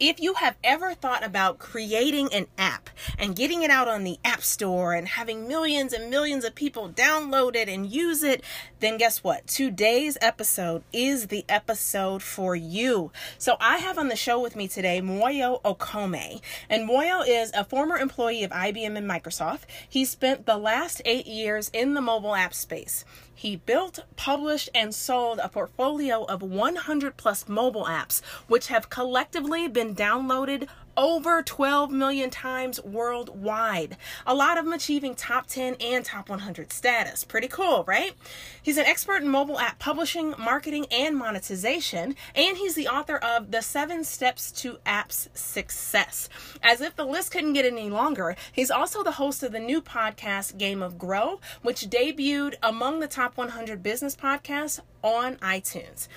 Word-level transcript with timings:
if 0.00 0.20
you 0.20 0.34
have 0.34 0.56
ever 0.62 0.94
thought 0.94 1.24
about 1.24 1.58
creating 1.58 2.32
an 2.32 2.46
app 2.56 2.90
and 3.18 3.34
getting 3.34 3.62
it 3.62 3.70
out 3.70 3.88
on 3.88 4.04
the 4.04 4.18
App 4.24 4.42
Store 4.42 4.94
and 4.94 5.08
having 5.08 5.48
millions 5.48 5.92
and 5.92 6.10
millions 6.10 6.44
of 6.44 6.54
people 6.54 6.88
download 6.88 7.56
it 7.56 7.68
and 7.68 7.90
use 7.90 8.22
it, 8.22 8.44
then 8.80 8.96
guess 8.96 9.24
what? 9.24 9.46
Today's 9.46 10.16
episode 10.20 10.82
is 10.92 11.28
the 11.28 11.44
episode 11.48 12.22
for 12.22 12.54
you. 12.54 13.10
So 13.38 13.56
I 13.60 13.78
have 13.78 13.98
on 13.98 14.08
the 14.08 14.16
show 14.16 14.40
with 14.40 14.54
me 14.54 14.68
today 14.68 15.00
Moyo 15.00 15.60
Okome. 15.62 16.40
And 16.70 16.88
Moyo 16.88 17.24
is 17.26 17.50
a 17.54 17.64
former 17.64 17.96
employee 17.96 18.44
of 18.44 18.52
IBM 18.52 18.96
and 18.96 19.08
Microsoft. 19.08 19.62
He 19.88 20.04
spent 20.04 20.46
the 20.46 20.56
last 20.56 21.02
eight 21.04 21.26
years 21.26 21.70
in 21.72 21.94
the 21.94 22.00
mobile 22.00 22.34
app 22.34 22.54
space. 22.54 23.04
He 23.38 23.54
built, 23.54 24.00
published, 24.16 24.68
and 24.74 24.92
sold 24.92 25.38
a 25.38 25.48
portfolio 25.48 26.24
of 26.24 26.42
100 26.42 27.16
plus 27.16 27.48
mobile 27.48 27.84
apps, 27.84 28.20
which 28.48 28.66
have 28.66 28.90
collectively 28.90 29.68
been 29.68 29.94
downloaded 29.94 30.66
over 30.98 31.42
12 31.42 31.92
million 31.92 32.28
times 32.28 32.82
worldwide. 32.82 33.96
A 34.26 34.34
lot 34.34 34.58
of 34.58 34.64
them 34.64 34.74
achieving 34.74 35.14
top 35.14 35.46
10 35.46 35.76
and 35.80 36.04
top 36.04 36.28
100 36.28 36.72
status. 36.72 37.22
Pretty 37.22 37.46
cool, 37.46 37.84
right? 37.86 38.12
He's 38.60 38.76
an 38.78 38.84
expert 38.84 39.22
in 39.22 39.28
mobile 39.28 39.60
app 39.60 39.78
publishing, 39.78 40.34
marketing, 40.36 40.86
and 40.90 41.16
monetization, 41.16 42.16
and 42.34 42.56
he's 42.56 42.74
the 42.74 42.88
author 42.88 43.16
of 43.16 43.52
The 43.52 43.62
Seven 43.62 44.02
Steps 44.02 44.50
to 44.60 44.78
Apps 44.84 45.28
Success. 45.34 46.28
As 46.62 46.80
if 46.80 46.96
the 46.96 47.06
list 47.06 47.30
couldn't 47.30 47.52
get 47.52 47.64
any 47.64 47.88
longer, 47.88 48.34
he's 48.52 48.70
also 48.70 49.04
the 49.04 49.12
host 49.12 49.44
of 49.44 49.52
the 49.52 49.60
new 49.60 49.80
podcast 49.80 50.58
Game 50.58 50.82
of 50.82 50.98
Grow, 50.98 51.38
which 51.62 51.88
debuted 51.88 52.56
among 52.60 52.98
the 52.98 53.06
top 53.06 53.36
100 53.36 53.84
business 53.84 54.16
podcasts 54.16 54.80
on 55.02 55.36
iTunes. 55.36 56.08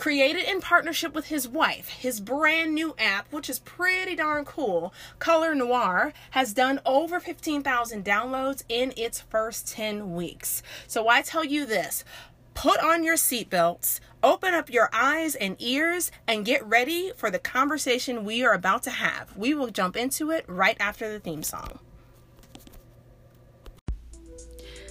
Created 0.00 0.48
in 0.48 0.62
partnership 0.62 1.14
with 1.14 1.26
his 1.26 1.46
wife, 1.46 1.90
his 1.90 2.20
brand 2.20 2.74
new 2.74 2.94
app, 2.98 3.30
which 3.30 3.50
is 3.50 3.58
pretty 3.58 4.16
darn 4.16 4.46
cool, 4.46 4.94
Color 5.18 5.54
Noir, 5.54 6.14
has 6.30 6.54
done 6.54 6.80
over 6.86 7.20
15,000 7.20 8.02
downloads 8.02 8.64
in 8.70 8.94
its 8.96 9.20
first 9.20 9.68
10 9.68 10.14
weeks. 10.14 10.62
So 10.86 11.08
I 11.08 11.20
tell 11.20 11.44
you 11.44 11.66
this 11.66 12.02
put 12.54 12.80
on 12.82 13.04
your 13.04 13.16
seatbelts, 13.16 14.00
open 14.22 14.54
up 14.54 14.70
your 14.70 14.88
eyes 14.90 15.34
and 15.34 15.54
ears, 15.58 16.10
and 16.26 16.46
get 16.46 16.64
ready 16.64 17.12
for 17.14 17.30
the 17.30 17.38
conversation 17.38 18.24
we 18.24 18.42
are 18.42 18.54
about 18.54 18.82
to 18.84 18.90
have. 18.90 19.36
We 19.36 19.52
will 19.52 19.68
jump 19.68 19.98
into 19.98 20.30
it 20.30 20.46
right 20.48 20.78
after 20.80 21.12
the 21.12 21.20
theme 21.20 21.42
song. 21.42 21.78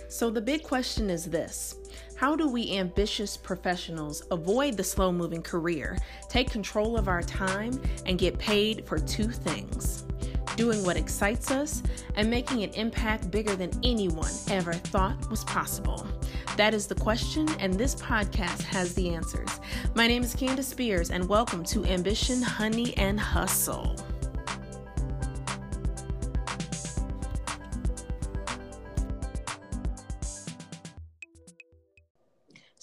So, 0.08 0.30
the 0.30 0.41
big 0.41 0.62
question 0.62 1.09
is 1.09 1.25
this 1.25 1.78
how 2.20 2.36
do 2.36 2.50
we 2.50 2.75
ambitious 2.75 3.38
professionals 3.38 4.23
avoid 4.30 4.75
the 4.75 4.84
slow 4.84 5.09
moving 5.09 5.42
career, 5.42 5.98
take 6.28 6.52
control 6.52 6.98
of 6.98 7.08
our 7.08 7.22
time, 7.22 7.81
and 8.06 8.20
get 8.20 8.38
paid 8.38 8.86
for 8.86 9.00
two 9.00 9.30
things? 9.30 10.06
Doing 10.58 10.84
what 10.84 10.97
excites 10.97 11.50
us 11.50 11.81
and 12.16 12.30
making 12.30 12.62
an 12.64 12.72
impact 12.72 13.31
bigger 13.31 13.56
than 13.56 13.72
anyone 13.86 14.34
ever 14.50 14.73
thought 14.73 15.30
was 15.30 15.45
possible. 15.45 16.06
That 16.58 16.73
is 16.73 16.88
the 16.88 16.95
question, 16.95 17.47
and 17.58 17.73
this 17.73 17.95
podcast 17.95 18.64
has 18.64 18.94
the 18.95 19.16
answers. 19.16 19.62
My 19.95 20.06
name 20.06 20.22
is 20.22 20.36
Candace 20.36 20.67
Spears, 20.67 21.12
and 21.12 21.30
welcome 21.30 21.64
to 21.64 21.86
Ambition, 21.86 22.42
Honey, 22.42 22.97
and 22.97 23.17
Hustle. 23.17 23.95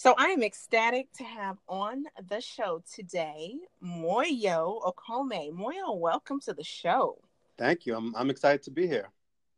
So 0.06 0.14
I 0.16 0.26
am 0.26 0.44
ecstatic 0.44 1.12
to 1.14 1.24
have 1.24 1.56
on 1.68 2.04
the 2.28 2.40
show 2.40 2.80
today 2.94 3.56
Moyo 3.84 4.80
Okome. 4.84 5.50
Moyo, 5.50 5.98
welcome 5.98 6.38
to 6.42 6.54
the 6.54 6.62
show. 6.62 7.18
Thank 7.58 7.86
you. 7.86 7.96
I'm 7.96 8.14
I'm 8.14 8.30
excited 8.30 8.62
to 8.62 8.70
be 8.70 8.86
here. 8.86 9.08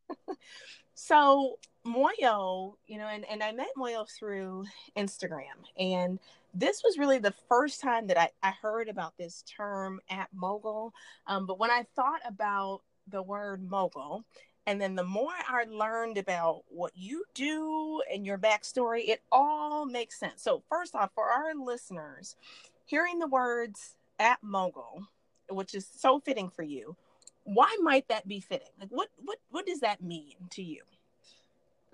so 0.95 1.59
Moyo, 1.87 2.77
you 2.87 2.97
know, 2.97 3.09
and, 3.09 3.27
and 3.29 3.43
I 3.43 3.53
met 3.53 3.69
Moyo 3.77 4.09
through 4.11 4.65
Instagram. 4.97 5.69
And 5.79 6.19
this 6.55 6.83
was 6.83 6.97
really 6.97 7.19
the 7.19 7.35
first 7.47 7.83
time 7.83 8.07
that 8.07 8.19
I, 8.19 8.31
I 8.43 8.53
heard 8.53 8.89
about 8.89 9.19
this 9.19 9.45
term 9.55 10.01
app 10.09 10.31
mogul. 10.33 10.95
Um, 11.27 11.45
but 11.45 11.59
when 11.59 11.71
I 11.71 11.85
thought 11.95 12.23
about 12.27 12.81
the 13.07 13.23
word 13.23 13.69
mogul, 13.69 14.25
and 14.69 14.79
then 14.79 14.97
the 14.97 15.03
more 15.03 15.33
I 15.49 15.65
learned 15.65 16.19
about 16.19 16.65
what 16.69 16.93
you 16.95 17.25
do 17.33 18.03
and 18.13 18.27
your 18.27 18.37
backstory, 18.37 19.09
it 19.09 19.23
all 19.33 19.87
makes 19.87 20.21
sense. 20.21 20.43
So, 20.43 20.63
first 20.69 20.95
off, 20.95 21.11
for 21.15 21.25
our 21.25 21.55
listeners, 21.55 22.37
hearing 22.85 23.19
the 23.19 23.29
words 23.29 23.97
app 24.19 24.41
mogul, 24.43 25.07
which 25.49 25.75
is 25.75 25.89
so 25.97 26.21
fitting 26.21 26.51
for 26.51 26.65
you, 26.65 26.97
why 27.45 27.75
might 27.81 28.09
that 28.09 28.29
be 28.29 28.41
fitting? 28.41 28.69
Like 28.79 28.91
what 28.91 29.09
what 29.25 29.39
what 29.51 29.65
does 29.65 29.81
that 29.81 30.03
mean 30.03 30.35
to 30.51 30.63
you? 30.63 30.83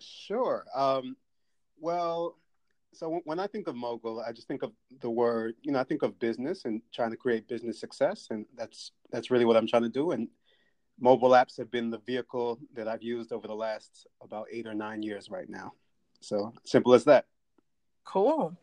Sure. 0.00 0.64
Um, 0.74 1.16
well, 1.80 2.34
so 2.92 3.20
when 3.24 3.38
I 3.38 3.46
think 3.46 3.68
of 3.68 3.76
mogul, 3.76 4.18
I 4.20 4.32
just 4.32 4.48
think 4.48 4.64
of 4.64 4.72
the 5.00 5.10
word, 5.10 5.54
you 5.62 5.70
know, 5.70 5.78
I 5.78 5.84
think 5.84 6.02
of 6.02 6.18
business 6.18 6.64
and 6.64 6.82
trying 6.92 7.12
to 7.12 7.16
create 7.16 7.46
business 7.46 7.78
success, 7.78 8.26
and 8.30 8.46
that's 8.56 8.90
that's 9.12 9.30
really 9.30 9.44
what 9.44 9.56
I'm 9.56 9.68
trying 9.68 9.84
to 9.84 9.88
do. 9.88 10.10
And 10.10 10.26
mobile 11.00 11.30
apps 11.30 11.56
have 11.58 11.70
been 11.70 11.90
the 11.90 11.98
vehicle 11.98 12.58
that 12.74 12.88
I've 12.88 13.02
used 13.02 13.32
over 13.32 13.46
the 13.46 13.54
last 13.54 14.06
about 14.22 14.46
eight 14.50 14.66
or 14.66 14.74
nine 14.74 15.02
years 15.02 15.30
right 15.30 15.48
now. 15.48 15.72
So 16.20 16.52
simple 16.64 16.94
as 16.94 17.04
that. 17.04 17.26
Cool. 18.04 18.56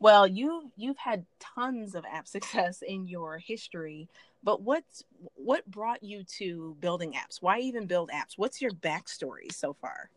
Well, 0.00 0.26
you 0.26 0.70
you've 0.76 0.98
had 0.98 1.24
tons 1.38 1.94
of 1.94 2.04
app 2.10 2.26
success 2.36 2.82
in 2.82 3.06
your 3.06 3.38
history, 3.38 4.08
but 4.42 4.62
what's 4.62 5.04
what 5.34 5.68
brought 5.70 6.02
you 6.02 6.24
to 6.38 6.76
building 6.80 7.12
apps? 7.12 7.38
Why 7.40 7.60
even 7.60 7.86
build 7.86 8.10
apps? 8.10 8.36
What's 8.36 8.60
your 8.60 8.72
backstory 8.72 9.52
so 9.52 9.72
far? 9.72 10.10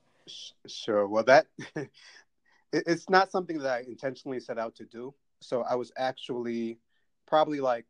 Sure. 0.65 1.07
Well, 1.07 1.23
that 1.23 1.47
it's 2.73 3.09
not 3.09 3.31
something 3.31 3.59
that 3.59 3.71
I 3.71 3.79
intentionally 3.87 4.39
set 4.39 4.57
out 4.57 4.75
to 4.75 4.85
do. 4.85 5.13
So 5.39 5.61
I 5.61 5.75
was 5.75 5.91
actually 5.97 6.79
probably 7.27 7.59
like 7.59 7.85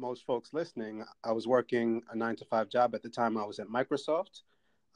most 0.00 0.24
folks 0.24 0.52
listening, 0.52 1.04
I 1.22 1.32
was 1.32 1.46
working 1.46 2.02
a 2.10 2.16
nine 2.16 2.36
to 2.36 2.44
five 2.46 2.68
job 2.70 2.94
at 2.94 3.02
the 3.02 3.10
time. 3.10 3.36
I 3.36 3.44
was 3.44 3.58
at 3.58 3.68
Microsoft 3.68 4.42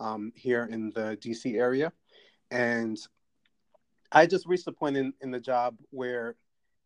um, 0.01 0.33
here 0.35 0.65
in 0.71 0.91
the 0.95 1.17
DC 1.21 1.55
area. 1.57 1.93
And 2.51 2.99
I 4.11 4.27
just 4.27 4.47
reached 4.47 4.67
a 4.67 4.73
point 4.73 4.97
in, 4.97 5.13
in 5.21 5.31
the 5.31 5.41
job 5.41 5.77
where 5.91 6.37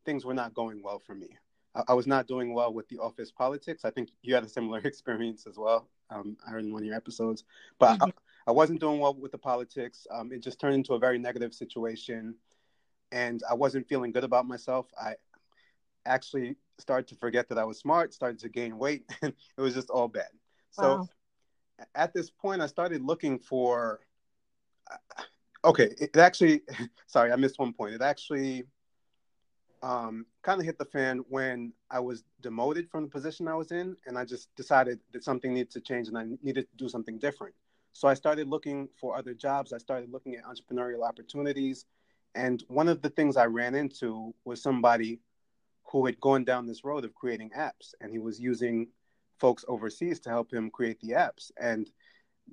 things 0.05 0.25
were 0.25 0.35
not 0.35 0.55
going 0.55 0.83
well 0.83 0.99
for 0.99 1.15
me. 1.15 1.29
I, 1.75 1.85
I, 1.89 1.95
was 1.95 2.07
not 2.07 2.27
doing 2.27 2.55
well 2.55 2.73
with 2.73 2.89
the 2.89 2.99
office 2.99 3.31
politics. 3.31 3.85
I 3.85 3.91
think 3.91 4.11
you 4.23 4.35
had 4.35 4.45
a 4.45 4.49
similar 4.49 4.79
experience 4.85 5.47
as 5.47 5.57
well. 5.57 5.89
Um, 6.11 6.37
I 6.47 6.51
heard 6.51 6.65
in 6.65 6.73
one 6.73 6.83
of 6.83 6.87
your 6.87 6.97
episodes, 6.97 7.45
but 7.79 7.99
mm-hmm. 7.99 8.11
I, 8.47 8.51
I, 8.51 8.53
wasn't 8.53 8.81
doing 8.81 8.99
well 8.99 9.15
with 9.15 9.33
the 9.33 9.39
politics. 9.39 10.07
Um, 10.11 10.33
it 10.33 10.43
just 10.43 10.59
turned 10.59 10.75
into 10.75 10.95
a 10.95 10.99
very 10.99 11.19
negative 11.19 11.55
situation. 11.55 12.35
And 13.13 13.43
I 13.49 13.55
wasn't 13.55 13.89
feeling 13.89 14.13
good 14.13 14.25
about 14.25 14.47
myself. 14.47 14.87
I 15.01 15.15
actually 16.07 16.57
started 16.79 17.09
to 17.09 17.17
forget 17.17 17.49
that 17.49 17.59
I 17.59 17.65
was 17.65 17.79
smart, 17.79 18.15
started 18.15 18.39
to 18.41 18.49
gain 18.49 18.79
weight, 18.79 19.05
and 19.23 19.33
it 19.57 19.61
was 19.61 19.75
just 19.75 19.91
all 19.91 20.09
bad. 20.09 20.29
So 20.71 20.97
wow. 20.97 21.09
at 21.95 22.13
this 22.13 22.31
point, 22.31 22.63
I 22.63 22.67
started 22.67 23.03
looking 23.03 23.39
for. 23.39 24.01
Uh, 24.91 25.23
okay, 25.65 25.91
it 26.01 26.17
actually, 26.17 26.63
sorry, 27.07 27.33
I 27.33 27.37
missed 27.37 27.59
one 27.59 27.73
point. 27.73 27.95
It 27.95 28.03
actually 28.03 28.65
um, 29.83 30.27
kind 30.43 30.61
of 30.61 30.67
hit 30.67 30.79
the 30.79 30.85
fan 30.85 31.25
when 31.29 31.73
I 31.91 32.01
was 32.01 32.25
demoted 32.41 32.91
from 32.91 33.05
the 33.05 33.11
position 33.11 33.49
I 33.49 33.55
was 33.55 33.73
in, 33.73 33.97
and 34.07 34.19
I 34.19 34.25
just 34.25 34.55
decided 34.57 34.99
that 35.13 35.25
something 35.25 35.53
needed 35.53 35.71
to 35.73 35.81
change 35.81 36.09
and 36.09 36.19
I 36.19 36.25
needed 36.43 36.69
to 36.71 36.77
do 36.77 36.89
something 36.89 37.19
different. 37.19 37.55
So 37.93 38.07
I 38.07 38.15
started 38.15 38.49
looking 38.49 38.89
for 39.01 39.17
other 39.17 39.35
jobs. 39.35 39.73
I 39.73 39.79
started 39.79 40.13
looking 40.13 40.37
at 40.37 40.45
entrepreneurial 40.45 41.07
opportunities. 41.07 41.87
And 42.35 42.63
one 42.69 42.89
of 42.89 43.03
the 43.03 43.11
things 43.11 43.37
I 43.37 43.47
ran 43.47 43.75
into 43.75 44.35
was 44.45 44.63
somebody 44.63 45.21
who 45.91 46.05
had 46.05 46.21
gone 46.21 46.45
down 46.45 46.67
this 46.67 46.85
road 46.85 47.05
of 47.05 47.15
creating 47.15 47.51
apps 47.57 47.95
and 48.01 48.13
he 48.13 48.19
was 48.19 48.39
using 48.39 48.89
folks 49.39 49.65
overseas 49.69 50.21
to 50.21 50.29
help 50.29 50.53
him 50.53 50.71
create 50.71 51.01
the 51.01 51.11
apps. 51.11 51.51
And 51.59 51.91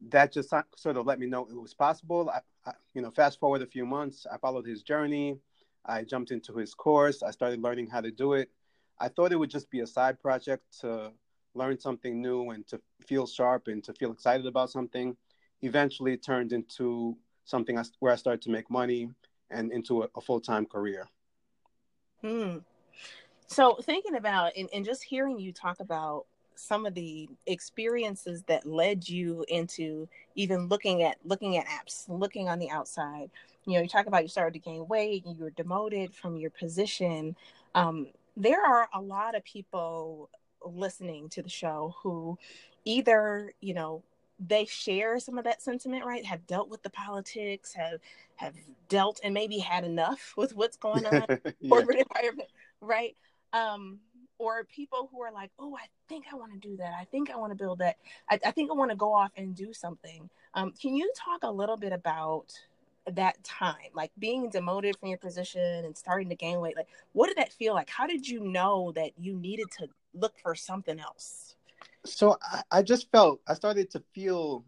that 0.09 0.31
just 0.31 0.49
sort 0.49 0.97
of 0.97 1.05
let 1.05 1.19
me 1.19 1.25
know 1.25 1.47
it 1.49 1.61
was 1.61 1.73
possible. 1.73 2.29
I, 2.29 2.39
I, 2.65 2.73
you 2.93 3.01
know 3.01 3.11
fast 3.11 3.39
forward 3.39 3.61
a 3.61 3.67
few 3.67 3.85
months 3.85 4.25
i 4.31 4.37
followed 4.37 4.65
his 4.65 4.83
journey. 4.83 5.37
I 5.85 6.03
jumped 6.03 6.31
into 6.31 6.55
his 6.55 6.73
course. 6.73 7.21
I 7.21 7.31
started 7.31 7.61
learning 7.61 7.87
how 7.87 8.01
to 8.01 8.09
do 8.09 8.33
it. 8.33 8.49
I 8.99 9.07
thought 9.07 9.31
it 9.31 9.35
would 9.35 9.51
just 9.51 9.69
be 9.69 9.81
a 9.81 9.87
side 9.87 10.19
project 10.19 10.63
to 10.81 11.11
learn 11.53 11.79
something 11.79 12.21
new 12.21 12.49
and 12.49 12.65
to 12.67 12.81
feel 13.05 13.27
sharp 13.27 13.67
and 13.67 13.83
to 13.83 13.93
feel 13.93 14.11
excited 14.11 14.47
about 14.47 14.71
something. 14.71 15.15
Eventually 15.61 16.13
it 16.13 16.23
turned 16.23 16.53
into 16.53 17.17
something 17.43 17.77
where 17.99 18.11
i 18.11 18.15
started 18.15 18.41
to 18.41 18.49
make 18.49 18.71
money 18.71 19.09
and 19.51 19.71
into 19.71 20.01
a, 20.03 20.07
a 20.15 20.21
full-time 20.21 20.65
career. 20.65 21.07
Hmm 22.21 22.57
so 23.47 23.77
thinking 23.81 24.15
about 24.15 24.53
and, 24.57 24.69
and 24.73 24.85
just 24.85 25.03
hearing 25.03 25.39
you 25.39 25.51
talk 25.51 25.79
about 25.79 26.25
some 26.55 26.85
of 26.85 26.93
the 26.93 27.29
experiences 27.47 28.43
that 28.43 28.65
led 28.65 29.07
you 29.07 29.45
into 29.49 30.07
even 30.35 30.67
looking 30.67 31.03
at 31.03 31.17
looking 31.25 31.57
at 31.57 31.65
apps, 31.67 32.05
looking 32.07 32.49
on 32.49 32.59
the 32.59 32.69
outside. 32.69 33.29
You 33.65 33.73
know, 33.73 33.81
you 33.81 33.87
talk 33.87 34.05
about 34.07 34.23
you 34.23 34.29
started 34.29 34.53
to 34.53 34.59
gain 34.59 34.87
weight, 34.87 35.25
you 35.25 35.43
were 35.43 35.49
demoted 35.51 36.13
from 36.13 36.37
your 36.37 36.51
position. 36.51 37.35
Um, 37.73 38.07
there 38.37 38.63
are 38.65 38.87
a 38.93 39.01
lot 39.01 39.35
of 39.35 39.43
people 39.43 40.29
listening 40.63 41.29
to 41.29 41.41
the 41.41 41.49
show 41.49 41.95
who 42.01 42.37
either, 42.85 43.53
you 43.61 43.73
know, 43.73 44.03
they 44.39 44.65
share 44.65 45.19
some 45.19 45.37
of 45.37 45.45
that 45.45 45.61
sentiment, 45.61 46.05
right? 46.05 46.25
Have 46.25 46.45
dealt 46.45 46.69
with 46.69 46.83
the 46.83 46.89
politics, 46.89 47.73
have 47.73 47.99
have 48.35 48.53
dealt 48.89 49.19
and 49.23 49.33
maybe 49.33 49.59
had 49.59 49.83
enough 49.83 50.33
with 50.37 50.55
what's 50.55 50.77
going 50.77 51.05
on 51.05 51.25
yeah. 51.59 51.69
corporate 51.69 51.99
environment, 51.99 52.49
right? 52.81 53.15
Um, 53.55 53.99
or 54.37 54.65
people 54.65 55.09
who 55.11 55.21
are 55.21 55.31
like, 55.31 55.51
oh, 55.59 55.75
I 55.75 55.85
think 56.09 56.25
I 56.31 56.35
want 56.35 56.51
to 56.51 56.59
do 56.59 56.75
that. 56.77 56.93
I 56.99 57.05
think 57.05 57.29
I 57.31 57.37
want 57.37 57.51
to 57.51 57.55
build 57.55 57.79
that. 57.79 57.97
I, 58.29 58.39
I 58.45 58.51
think 58.51 58.69
I 58.69 58.73
want 58.73 58.91
to 58.91 58.97
go 58.97 59.13
off 59.13 59.31
and 59.37 59.55
do 59.55 59.71
something. 59.73 60.29
Um, 60.53 60.73
can 60.73 60.93
you 60.93 61.11
talk 61.15 61.43
a 61.43 61.51
little 61.51 61.77
bit 61.77 61.93
about 61.93 62.51
that 63.13 63.41
time, 63.43 63.91
like 63.93 64.11
being 64.19 64.49
demoted 64.49 64.97
from 64.97 65.09
your 65.09 65.17
position 65.17 65.85
and 65.85 65.95
starting 65.95 66.27
to 66.29 66.35
gain 66.35 66.59
weight? 66.59 66.75
Like, 66.75 66.87
what 67.13 67.27
did 67.27 67.37
that 67.37 67.53
feel 67.53 67.73
like? 67.73 67.89
How 67.89 68.07
did 68.07 68.27
you 68.27 68.41
know 68.41 68.91
that 68.95 69.11
you 69.17 69.35
needed 69.37 69.67
to 69.79 69.87
look 70.13 70.33
for 70.41 70.53
something 70.53 70.99
else? 70.99 71.55
So 72.03 72.37
I, 72.41 72.63
I 72.71 72.81
just 72.81 73.09
felt 73.11 73.41
I 73.47 73.53
started 73.53 73.89
to 73.91 74.03
feel 74.13 74.65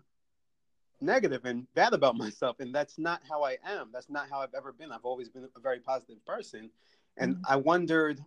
negative 1.01 1.43
and 1.45 1.67
bad 1.73 1.93
about 1.93 2.15
myself, 2.15 2.59
and 2.59 2.73
that's 2.73 2.97
not 2.97 3.21
how 3.29 3.43
I 3.43 3.57
am. 3.65 3.89
That's 3.91 4.09
not 4.09 4.29
how 4.29 4.39
I've 4.39 4.53
ever 4.55 4.71
been. 4.71 4.91
I've 4.91 5.03
always 5.03 5.29
been 5.29 5.47
a 5.55 5.59
very 5.59 5.79
positive 5.79 6.25
person, 6.25 6.69
and 7.17 7.35
mm-hmm. 7.35 7.51
I 7.53 7.57
wondered. 7.57 8.23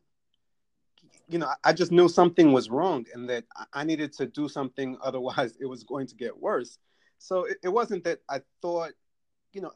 You 1.28 1.38
know, 1.38 1.48
I 1.62 1.72
just 1.72 1.92
knew 1.92 2.08
something 2.08 2.52
was 2.52 2.70
wrong 2.70 3.06
and 3.14 3.28
that 3.28 3.44
I 3.72 3.84
needed 3.84 4.12
to 4.14 4.26
do 4.26 4.48
something, 4.48 4.96
otherwise, 5.02 5.56
it 5.60 5.66
was 5.66 5.84
going 5.84 6.06
to 6.08 6.14
get 6.14 6.36
worse. 6.40 6.78
So 7.18 7.44
it, 7.44 7.58
it 7.62 7.68
wasn't 7.68 8.04
that 8.04 8.20
I 8.28 8.40
thought 8.62 8.92
you 9.52 9.60
know, 9.60 9.72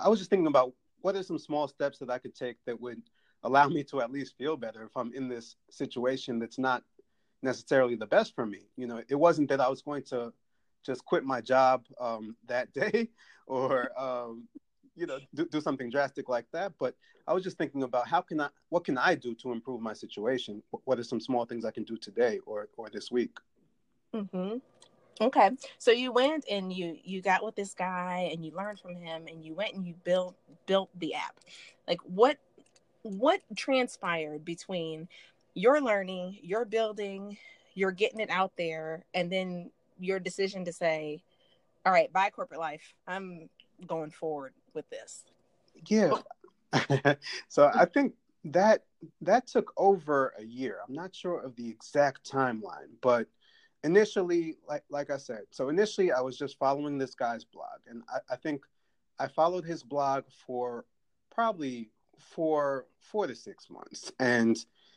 I 0.00 0.08
was 0.08 0.18
just 0.18 0.30
thinking 0.30 0.46
about 0.46 0.72
what 1.00 1.16
are 1.16 1.22
some 1.22 1.38
small 1.38 1.68
steps 1.68 1.98
that 1.98 2.10
I 2.10 2.18
could 2.18 2.34
take 2.34 2.56
that 2.66 2.80
would 2.80 3.02
allow 3.42 3.68
me 3.68 3.82
to 3.84 4.00
at 4.00 4.12
least 4.12 4.36
feel 4.38 4.56
better 4.56 4.84
if 4.84 4.96
I'm 4.96 5.12
in 5.14 5.28
this 5.28 5.56
situation 5.70 6.38
that's 6.38 6.58
not 6.58 6.82
necessarily 7.42 7.96
the 7.96 8.06
best 8.06 8.34
for 8.34 8.46
me. 8.46 8.60
You 8.76 8.86
know, 8.86 9.02
it 9.08 9.14
wasn't 9.14 9.48
that 9.48 9.60
I 9.60 9.68
was 9.68 9.82
going 9.82 10.04
to 10.04 10.32
just 10.84 11.04
quit 11.04 11.24
my 11.24 11.40
job 11.40 11.84
um, 12.00 12.36
that 12.46 12.72
day 12.74 13.10
or, 13.46 13.90
um, 14.00 14.48
you 14.96 15.06
know, 15.06 15.18
do, 15.34 15.46
do, 15.46 15.60
something 15.60 15.90
drastic 15.90 16.28
like 16.28 16.46
that. 16.52 16.72
But 16.78 16.94
I 17.26 17.32
was 17.32 17.42
just 17.42 17.58
thinking 17.58 17.82
about 17.82 18.08
how 18.08 18.20
can 18.20 18.40
I, 18.40 18.48
what 18.68 18.84
can 18.84 18.98
I 18.98 19.14
do 19.14 19.34
to 19.36 19.52
improve 19.52 19.80
my 19.80 19.92
situation? 19.92 20.62
What 20.84 20.98
are 20.98 21.04
some 21.04 21.20
small 21.20 21.44
things 21.44 21.64
I 21.64 21.70
can 21.70 21.84
do 21.84 21.96
today 21.96 22.40
or, 22.46 22.68
or 22.76 22.88
this 22.90 23.10
week? 23.10 23.38
Mm-hmm. 24.14 24.58
Okay. 25.20 25.50
So 25.78 25.90
you 25.90 26.10
went 26.10 26.44
and 26.50 26.72
you 26.72 26.98
you 27.04 27.22
got 27.22 27.44
with 27.44 27.54
this 27.54 27.74
guy 27.74 28.30
and 28.32 28.44
you 28.44 28.52
learned 28.52 28.80
from 28.80 28.96
him 28.96 29.26
and 29.28 29.44
you 29.44 29.54
went 29.54 29.74
and 29.74 29.86
you 29.86 29.94
built 30.04 30.34
built 30.66 30.90
the 30.98 31.14
app. 31.14 31.36
Like 31.86 32.00
what 32.00 32.38
what 33.02 33.40
transpired 33.56 34.44
between 34.44 35.08
your 35.54 35.80
learning, 35.80 36.38
your 36.42 36.64
building, 36.64 37.36
you're 37.74 37.92
getting 37.92 38.20
it 38.20 38.30
out 38.30 38.52
there 38.56 39.04
and 39.14 39.30
then 39.30 39.70
your 40.00 40.18
decision 40.18 40.64
to 40.64 40.72
say, 40.72 41.22
"All 41.84 41.92
right, 41.92 42.12
bye 42.12 42.30
corporate 42.30 42.60
life. 42.60 42.94
I'm 43.06 43.48
going 43.86 44.10
forward 44.10 44.54
with 44.74 44.88
this." 44.90 45.24
Yeah. 45.86 46.12
so 47.48 47.70
I 47.74 47.84
think 47.84 48.14
that 48.44 48.84
that 49.20 49.46
took 49.46 49.72
over 49.76 50.34
a 50.38 50.44
year. 50.44 50.78
I'm 50.86 50.94
not 50.94 51.14
sure 51.14 51.40
of 51.40 51.54
the 51.56 51.68
exact 51.68 52.30
timeline, 52.30 52.90
but 53.00 53.26
initially, 53.84 54.56
like 54.68 54.84
like 54.90 55.10
I 55.10 55.16
said, 55.16 55.42
so 55.50 55.68
initially 55.68 56.12
I 56.12 56.20
was 56.20 56.36
just 56.36 56.58
following 56.58 56.98
this 56.98 57.14
guy's 57.14 57.44
blog, 57.44 57.80
and 57.88 58.02
I, 58.08 58.34
I 58.34 58.36
think 58.36 58.62
I 59.18 59.28
followed 59.28 59.64
his 59.64 59.82
blog 59.82 60.24
for 60.46 60.84
probably 61.30 61.90
four 62.18 62.86
four 62.98 63.26
to 63.26 63.34
six 63.34 63.68
months, 63.70 64.12
and 64.18 64.56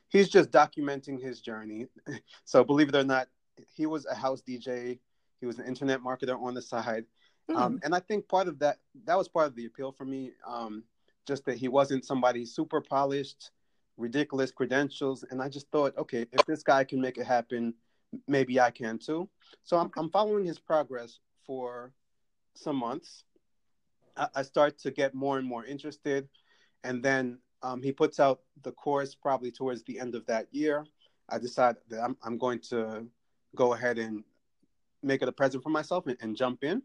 he's 0.09 0.29
just 0.29 0.51
documenting 0.51 1.21
his 1.21 1.41
journey. 1.41 1.87
So 2.45 2.63
believe 2.63 2.89
it 2.89 2.95
or 2.95 3.03
not, 3.03 3.27
he 3.75 3.85
was 3.85 4.05
a 4.05 4.15
house 4.15 4.41
DJ. 4.41 4.99
He 5.39 5.45
was 5.45 5.59
an 5.59 5.65
internet 5.65 6.01
marketer 6.01 6.39
on 6.39 6.53
the 6.53 6.61
side, 6.61 7.05
mm. 7.49 7.55
um, 7.55 7.79
and 7.83 7.93
I 7.93 7.99
think 7.99 8.27
part 8.27 8.47
of 8.47 8.59
that 8.59 8.77
that 9.05 9.17
was 9.17 9.27
part 9.27 9.47
of 9.47 9.55
the 9.55 9.65
appeal 9.65 9.91
for 9.91 10.05
me. 10.05 10.31
Um, 10.45 10.83
just 11.25 11.45
that 11.45 11.57
he 11.57 11.67
wasn't 11.67 12.05
somebody 12.05 12.45
super 12.45 12.81
polished, 12.81 13.51
ridiculous 13.97 14.51
credentials, 14.51 15.25
and 15.29 15.41
I 15.41 15.49
just 15.49 15.69
thought, 15.71 15.97
okay, 15.97 16.25
if 16.31 16.45
this 16.45 16.61
guy 16.61 16.83
can 16.83 17.01
make 17.01 17.17
it 17.17 17.25
happen, 17.25 17.73
maybe 18.27 18.59
I 18.59 18.71
can 18.71 18.99
too. 18.99 19.27
So 19.63 19.77
I'm, 19.77 19.91
I'm 19.97 20.09
following 20.09 20.45
his 20.45 20.59
progress 20.59 21.19
for 21.45 21.91
some 22.53 22.75
months. 22.75 23.23
I, 24.15 24.27
I 24.35 24.41
start 24.43 24.77
to 24.79 24.91
get 24.91 25.13
more 25.13 25.37
and 25.37 25.47
more 25.47 25.65
interested. 25.65 26.29
And 26.83 27.01
then 27.03 27.39
um, 27.63 27.81
he 27.81 27.91
puts 27.91 28.19
out 28.19 28.41
the 28.63 28.71
course 28.71 29.15
probably 29.15 29.51
towards 29.51 29.83
the 29.83 29.99
end 29.99 30.15
of 30.15 30.25
that 30.27 30.47
year. 30.51 30.85
I 31.29 31.39
decide 31.39 31.77
that 31.89 32.03
I'm, 32.03 32.15
I'm 32.23 32.37
going 32.37 32.59
to 32.69 33.07
go 33.55 33.73
ahead 33.73 33.97
and 33.97 34.23
make 35.01 35.21
it 35.21 35.27
a 35.27 35.31
present 35.31 35.63
for 35.63 35.69
myself 35.69 36.07
and, 36.07 36.17
and 36.21 36.35
jump 36.35 36.63
in. 36.63 36.83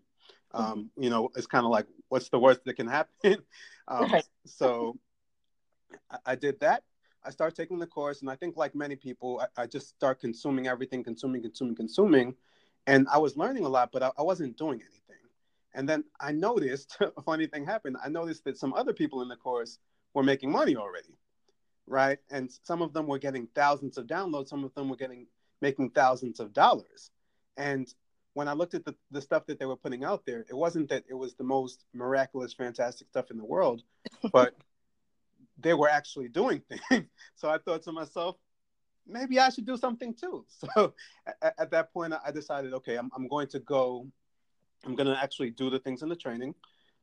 Um, 0.53 0.65
mm-hmm. 0.65 1.03
You 1.03 1.11
know, 1.11 1.31
it's 1.37 1.47
kind 1.47 1.65
of 1.65 1.71
like, 1.71 1.87
what's 2.09 2.29
the 2.29 2.39
worst 2.39 2.65
that 2.65 2.75
can 2.75 2.89
happen? 2.89 3.39
um, 3.89 4.13
right. 4.13 4.25
So 4.47 4.99
I, 6.11 6.19
I 6.27 6.35
did 6.35 6.61
that. 6.61 6.83
I 7.25 7.31
start 7.31 7.55
taking 7.55 7.79
the 7.79 7.87
course, 7.87 8.23
and 8.23 8.31
I 8.31 8.37
think, 8.37 8.57
like 8.57 8.75
many 8.75 8.97
people, 8.97 9.43
I, 9.57 9.63
I, 9.63 9.67
just 9.67 9.91
start 9.91 10.21
consuming 10.21 10.67
everything, 10.67 11.05
consuming, 11.05 11.43
consuming, 11.43 11.75
consuming. 11.75 12.35
And 12.87 13.07
I 13.13 13.19
was 13.19 13.37
learning 13.37 13.67
a 13.67 13.69
lot, 13.69 13.91
but 13.93 14.03
I, 14.03 14.11
I 14.19 14.23
wasn't 14.23 14.57
doing 14.57 14.81
anything. 14.81 15.11
And 15.75 15.89
then 15.89 16.05
I 16.19 16.33
noticed 16.33 16.97
a 17.17 17.23
funny 17.23 17.47
thing 17.47 17.67
happened. 17.67 17.97
I 18.03 18.09
noticed 18.09 18.45
that 18.45 18.59
some 18.59 18.73
other 18.73 18.93
people 18.93 19.23
in 19.23 19.29
the 19.29 19.37
course 19.37 19.79
were 20.15 20.23
making 20.23 20.51
money 20.51 20.77
already, 20.77 21.19
right? 21.87 22.19
And 22.31 22.51
some 22.63 22.83
of 22.83 22.93
them 22.93 23.07
were 23.07 23.19
getting 23.19 23.49
thousands 23.55 23.99
of 23.99 24.07
downloads, 24.07 24.49
some 24.49 24.65
of 24.65 24.75
them 24.75 24.89
were 24.89 24.97
getting 24.97 25.27
making 25.61 25.91
thousands 25.91 26.41
of 26.41 26.53
dollars. 26.53 27.11
And 27.57 27.93
when 28.35 28.49
I 28.49 28.53
looked 28.53 28.75
at 28.75 28.85
the, 28.85 28.95
the 29.11 29.21
stuff 29.21 29.47
that 29.47 29.59
they 29.59 29.67
were 29.67 29.77
putting 29.77 30.05
out 30.05 30.25
there, 30.25 30.47
it 30.49 30.57
wasn't 30.57 30.89
that 30.91 31.05
it 31.09 31.15
was 31.15 31.35
the 31.35 31.45
most 31.45 31.85
miraculous, 31.93 32.55
fantastic 32.55 33.09
stuff 33.09 33.31
in 33.31 33.39
the 33.39 33.45
world, 33.45 33.83
but 34.33 34.55
they 35.59 35.75
were 35.75 35.89
actually 35.89 36.29
doing 36.29 36.63
things. 36.69 37.07
so 37.35 37.49
I 37.49 37.59
thought 37.59 37.83
to 37.85 37.93
myself, 37.93 38.37
maybe 39.07 39.39
I 39.39 39.51
should 39.51 39.67
do 39.67 39.77
something 39.77 40.15
too. 40.15 40.45
So 40.75 40.95
at, 41.43 41.55
at 41.59 41.71
that 41.73 41.93
point, 41.93 42.15
I 42.25 42.31
decided, 42.31 42.73
okay, 42.75 42.97
I'm, 42.97 43.11
I'm 43.17 43.29
going 43.29 43.49
to 43.49 43.59
go, 43.61 44.07
I'm 44.85 44.95
going 44.95 45.09
to 45.09 45.21
actually 45.21 45.51
do 45.51 45.71
the 45.71 45.79
things 45.79 46.03
in 46.03 46.09
the 46.09 46.17
training. 46.17 46.55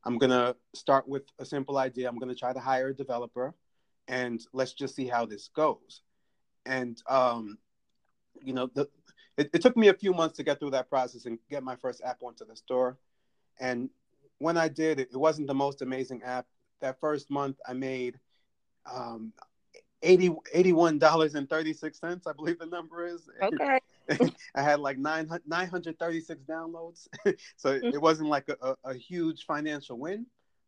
I'm 0.06 0.18
going 0.18 0.30
to 0.30 0.56
start 0.74 1.08
with 1.08 1.24
a 1.40 1.46
simple 1.46 1.78
idea. 1.78 2.08
I'm 2.08 2.18
going 2.18 2.34
to 2.34 2.40
try 2.40 2.54
to 2.54 2.60
hire 2.60 2.90
a 2.90 2.94
developer 2.94 3.54
and 4.08 4.42
let's 4.54 4.74
just 4.74 4.96
see 4.96 5.08
how 5.08 5.26
this 5.26 5.50
goes. 5.54 6.02
And, 6.66 7.02
um, 7.10 7.58
you 8.42 8.54
know, 8.54 8.70
the, 8.74 8.88
it, 9.38 9.50
it 9.54 9.62
took 9.62 9.78
me 9.78 9.90
a 9.90 9.94
few 9.94 10.14
months 10.14 10.38
to 10.38 10.44
get 10.44 10.60
through 10.60 10.72
that 10.72 10.90
process 10.90 11.26
and 11.26 11.38
get 11.50 11.64
my 11.64 11.76
first 11.76 12.02
app 12.04 12.22
onto 12.24 12.46
the 12.46 12.56
store. 12.56 12.98
And 13.60 13.90
when 14.40 14.58
I 14.58 14.68
did, 14.68 15.00
it, 15.00 15.10
it 15.12 15.18
wasn't 15.18 15.48
the 15.48 15.54
most 15.54 15.82
amazing 15.82 16.24
app. 16.24 16.46
That 16.82 17.00
first 17.00 17.30
month, 17.30 17.58
I 17.68 17.74
made 17.74 18.20
um, 18.92 19.34
80 20.04 20.30
$81.36 20.56 22.28
i 22.28 22.34
believe 22.34 22.60
the 22.60 22.66
number 22.66 23.06
is. 23.06 23.28
Okay. 23.42 23.80
I 24.56 24.62
had 24.62 24.80
like 24.80 24.98
9, 24.98 25.28
936 25.46 26.44
downloads. 26.44 27.08
So 27.58 27.72
it, 27.72 27.96
it 27.96 28.02
wasn't 28.02 28.30
like 28.30 28.48
a, 28.48 28.56
a, 28.62 28.92
a, 28.92 28.94
huge 28.94 29.46
financial 29.46 29.98
win 29.98 30.26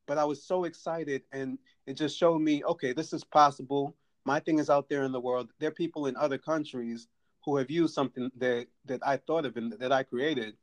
but 0.07 0.17
i 0.17 0.25
was 0.25 0.43
so 0.43 0.63
excited 0.63 1.21
and 1.31 1.59
it 1.85 1.93
just 1.93 2.17
showed 2.17 2.41
me 2.41 2.63
okay 2.63 2.91
this 2.93 3.13
is 3.13 3.23
possible. 3.23 3.95
My 4.25 4.39
thing 4.39 4.59
is 4.59 4.69
out 4.69 4.89
there 4.89 5.03
in 5.03 5.11
the 5.11 5.19
world. 5.19 5.49
There 5.59 5.69
are 5.69 5.83
people 5.83 6.07
in 6.07 6.15
other 6.15 6.37
countries 6.37 7.07
who 7.45 7.57
have 7.57 7.69
used 7.69 7.93
something 7.93 8.29
that 8.37 8.67
that 8.85 8.99
i 9.05 9.17
thought 9.17 9.45
of 9.45 9.57
and 9.57 9.73
that 9.73 9.91
i 9.91 10.03
created 10.03 10.55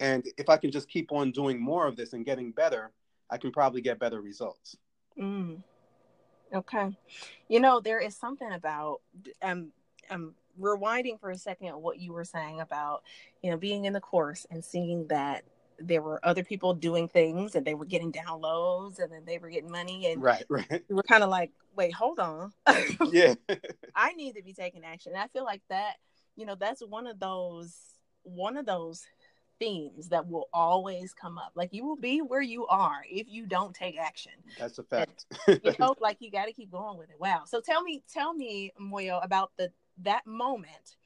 and 0.00 0.24
if 0.36 0.48
i 0.48 0.56
can 0.56 0.70
just 0.70 0.88
keep 0.88 1.10
on 1.12 1.30
doing 1.30 1.60
more 1.60 1.86
of 1.86 1.96
this 1.96 2.12
and 2.12 2.24
getting 2.24 2.52
better 2.52 2.92
i 3.30 3.36
can 3.36 3.50
probably 3.50 3.80
get 3.80 3.98
better 3.98 4.20
results 4.20 4.76
mm. 5.18 5.62
Okay. 6.54 6.96
You 7.48 7.60
know, 7.60 7.80
there 7.80 8.00
is 8.00 8.16
something 8.16 8.52
about 8.52 9.00
um 9.42 9.72
um 10.10 10.34
rewinding 10.60 11.20
for 11.20 11.30
a 11.30 11.38
second 11.38 11.70
what 11.80 11.98
you 11.98 12.12
were 12.12 12.24
saying 12.24 12.60
about, 12.60 13.02
you 13.42 13.50
know, 13.50 13.56
being 13.56 13.84
in 13.84 13.92
the 13.92 14.00
course 14.00 14.46
and 14.50 14.64
seeing 14.64 15.06
that 15.08 15.44
there 15.78 16.02
were 16.02 16.18
other 16.24 16.42
people 16.42 16.74
doing 16.74 17.06
things 17.06 17.54
and 17.54 17.64
they 17.64 17.74
were 17.74 17.84
getting 17.84 18.10
downloads 18.10 18.98
and 18.98 19.12
then 19.12 19.22
they 19.24 19.38
were 19.38 19.48
getting 19.48 19.70
money 19.70 20.10
and 20.10 20.20
right, 20.20 20.44
right. 20.48 20.82
We 20.88 20.94
were 20.96 21.04
kind 21.04 21.22
of 21.22 21.30
like, 21.30 21.52
wait, 21.76 21.94
hold 21.94 22.18
on. 22.18 22.52
yeah. 23.12 23.34
I 23.94 24.12
need 24.14 24.34
to 24.34 24.42
be 24.42 24.52
taking 24.52 24.84
action. 24.84 25.12
And 25.12 25.22
I 25.22 25.28
feel 25.28 25.44
like 25.44 25.62
that, 25.68 25.94
you 26.38 26.46
know, 26.46 26.54
that's 26.54 26.80
one 26.80 27.06
of 27.06 27.18
those 27.18 27.74
one 28.22 28.56
of 28.56 28.64
those 28.64 29.04
themes 29.58 30.08
that 30.08 30.28
will 30.28 30.48
always 30.52 31.12
come 31.12 31.36
up. 31.36 31.50
Like 31.56 31.74
you 31.74 31.84
will 31.84 31.96
be 31.96 32.20
where 32.20 32.40
you 32.40 32.66
are 32.68 33.02
if 33.10 33.26
you 33.28 33.44
don't 33.44 33.74
take 33.74 33.98
action. 33.98 34.32
That's 34.56 34.78
a 34.78 34.84
fact. 34.84 35.26
And, 35.48 35.60
you 35.64 35.74
know, 35.80 35.96
like 36.00 36.18
you 36.20 36.30
got 36.30 36.46
to 36.46 36.52
keep 36.52 36.70
going 36.70 36.96
with 36.96 37.10
it. 37.10 37.16
Wow. 37.18 37.42
So 37.44 37.60
tell 37.60 37.82
me, 37.82 38.04
tell 38.12 38.32
me, 38.32 38.72
Moyo, 38.80 39.22
about 39.24 39.50
the 39.58 39.72
that 40.04 40.26
moment 40.26 40.96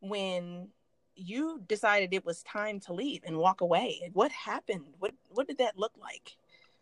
when 0.00 0.68
you 1.14 1.62
decided 1.68 2.12
it 2.12 2.24
was 2.24 2.42
time 2.42 2.80
to 2.80 2.92
leave 2.92 3.20
and 3.24 3.36
walk 3.36 3.60
away. 3.60 4.10
What 4.14 4.32
happened? 4.32 4.86
What 4.98 5.14
what 5.28 5.46
did 5.46 5.58
that 5.58 5.78
look 5.78 5.92
like? 6.00 6.36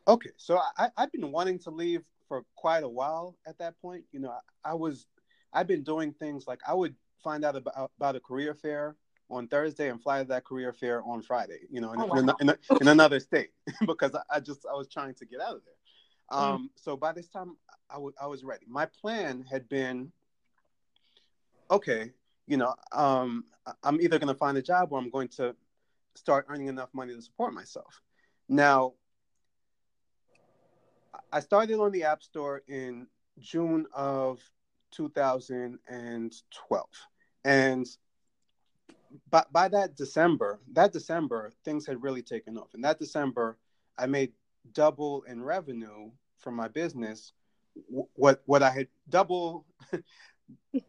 Okay, 0.09 0.31
so 0.39 0.59
I, 0.79 0.89
I've 0.97 1.13
been 1.13 1.31
wanting 1.31 1.59
to 1.61 1.71
leave 1.71 2.03
for 2.27 2.45
quite 2.57 2.83
a 2.83 2.89
while 2.89 3.37
at 3.47 3.59
that 3.59 3.79
point. 3.83 4.05
You 4.13 4.21
know, 4.21 4.31
I, 4.31 4.71
I 4.71 4.75
was 4.75 5.07
I've 5.53 5.67
been 5.67 5.83
doing 5.83 6.15
things 6.15 6.47
like 6.47 6.61
I 6.67 6.73
would 6.73 6.95
find 7.23 7.45
out 7.45 7.57
about, 7.57 7.91
about 7.97 8.17
a 8.17 8.21
career 8.21 8.55
fair 8.55 8.97
on 9.31 9.47
Thursday 9.47 9.89
and 9.91 10.03
fly 10.03 10.23
to 10.23 10.29
that 10.29 10.45
career 10.45 10.73
fair 10.73 11.03
on 11.05 11.23
Friday, 11.23 11.61
you 11.71 11.81
know, 11.81 11.93
in, 11.93 12.01
Oh, 12.01 12.07
wow. 12.07 12.17
in, 12.41 12.49
in, 12.49 12.57
in 12.81 12.89
another 12.89 13.21
state 13.21 13.51
because 13.87 14.15
I, 14.15 14.23
I 14.29 14.41
just 14.41 14.67
I 14.71 14.75
was 14.75 14.89
trying 14.89 15.15
to 15.15 15.25
get 15.25 15.41
out 15.41 15.57
of 15.57 15.63
there. 15.65 16.39
Mm. 16.39 16.43
Um, 16.55 16.71
So 16.77 16.97
by 16.97 17.13
this 17.13 17.29
time, 17.29 17.57
I 17.91 18.27
was 18.27 18.45
ready. 18.45 18.67
My 18.69 18.87
plan 18.87 19.45
had 19.51 19.69
been, 19.69 20.13
okay, 21.71 22.13
you 22.47 22.57
know, 22.57 22.75
um, 22.93 23.45
I'm 23.83 24.01
either 24.01 24.19
going 24.19 24.33
to 24.33 24.39
find 24.39 24.57
a 24.59 24.63
job 24.63 24.93
or 24.93 24.99
I'm 24.99 25.11
going 25.11 25.29
to 25.29 25.55
start 26.15 26.47
earning 26.49 26.69
enough 26.69 26.89
money 26.93 27.15
to 27.15 27.23
support 27.23 27.53
myself. 27.55 28.01
Now, 28.49 28.95
I 31.33 31.41
started 31.41 31.79
on 31.79 31.93
the 31.93 32.05
App 32.05 32.23
Store 32.23 32.63
in 32.67 33.07
June 33.39 33.87
of 33.93 34.41
2012, 34.91 36.87
and 37.45 37.87
by, 39.31 39.45
by 39.53 39.69
that 39.69 39.97
December, 39.97 40.61
that 40.73 40.93
December, 40.93 41.53
things 41.65 41.87
had 41.87 42.03
really 42.03 42.23
taken 42.23 42.57
off. 42.57 42.75
And 42.75 42.85
that 42.85 42.99
December, 42.99 43.59
I 43.99 44.07
made 44.07 44.33
double 44.73 45.23
in 45.23 45.43
revenue 45.43 46.11
from 46.39 46.55
my 46.55 46.69
business. 46.69 47.33
What 48.15 48.43
what 48.47 48.63
I 48.63 48.71
had 48.71 48.89
double 49.09 49.65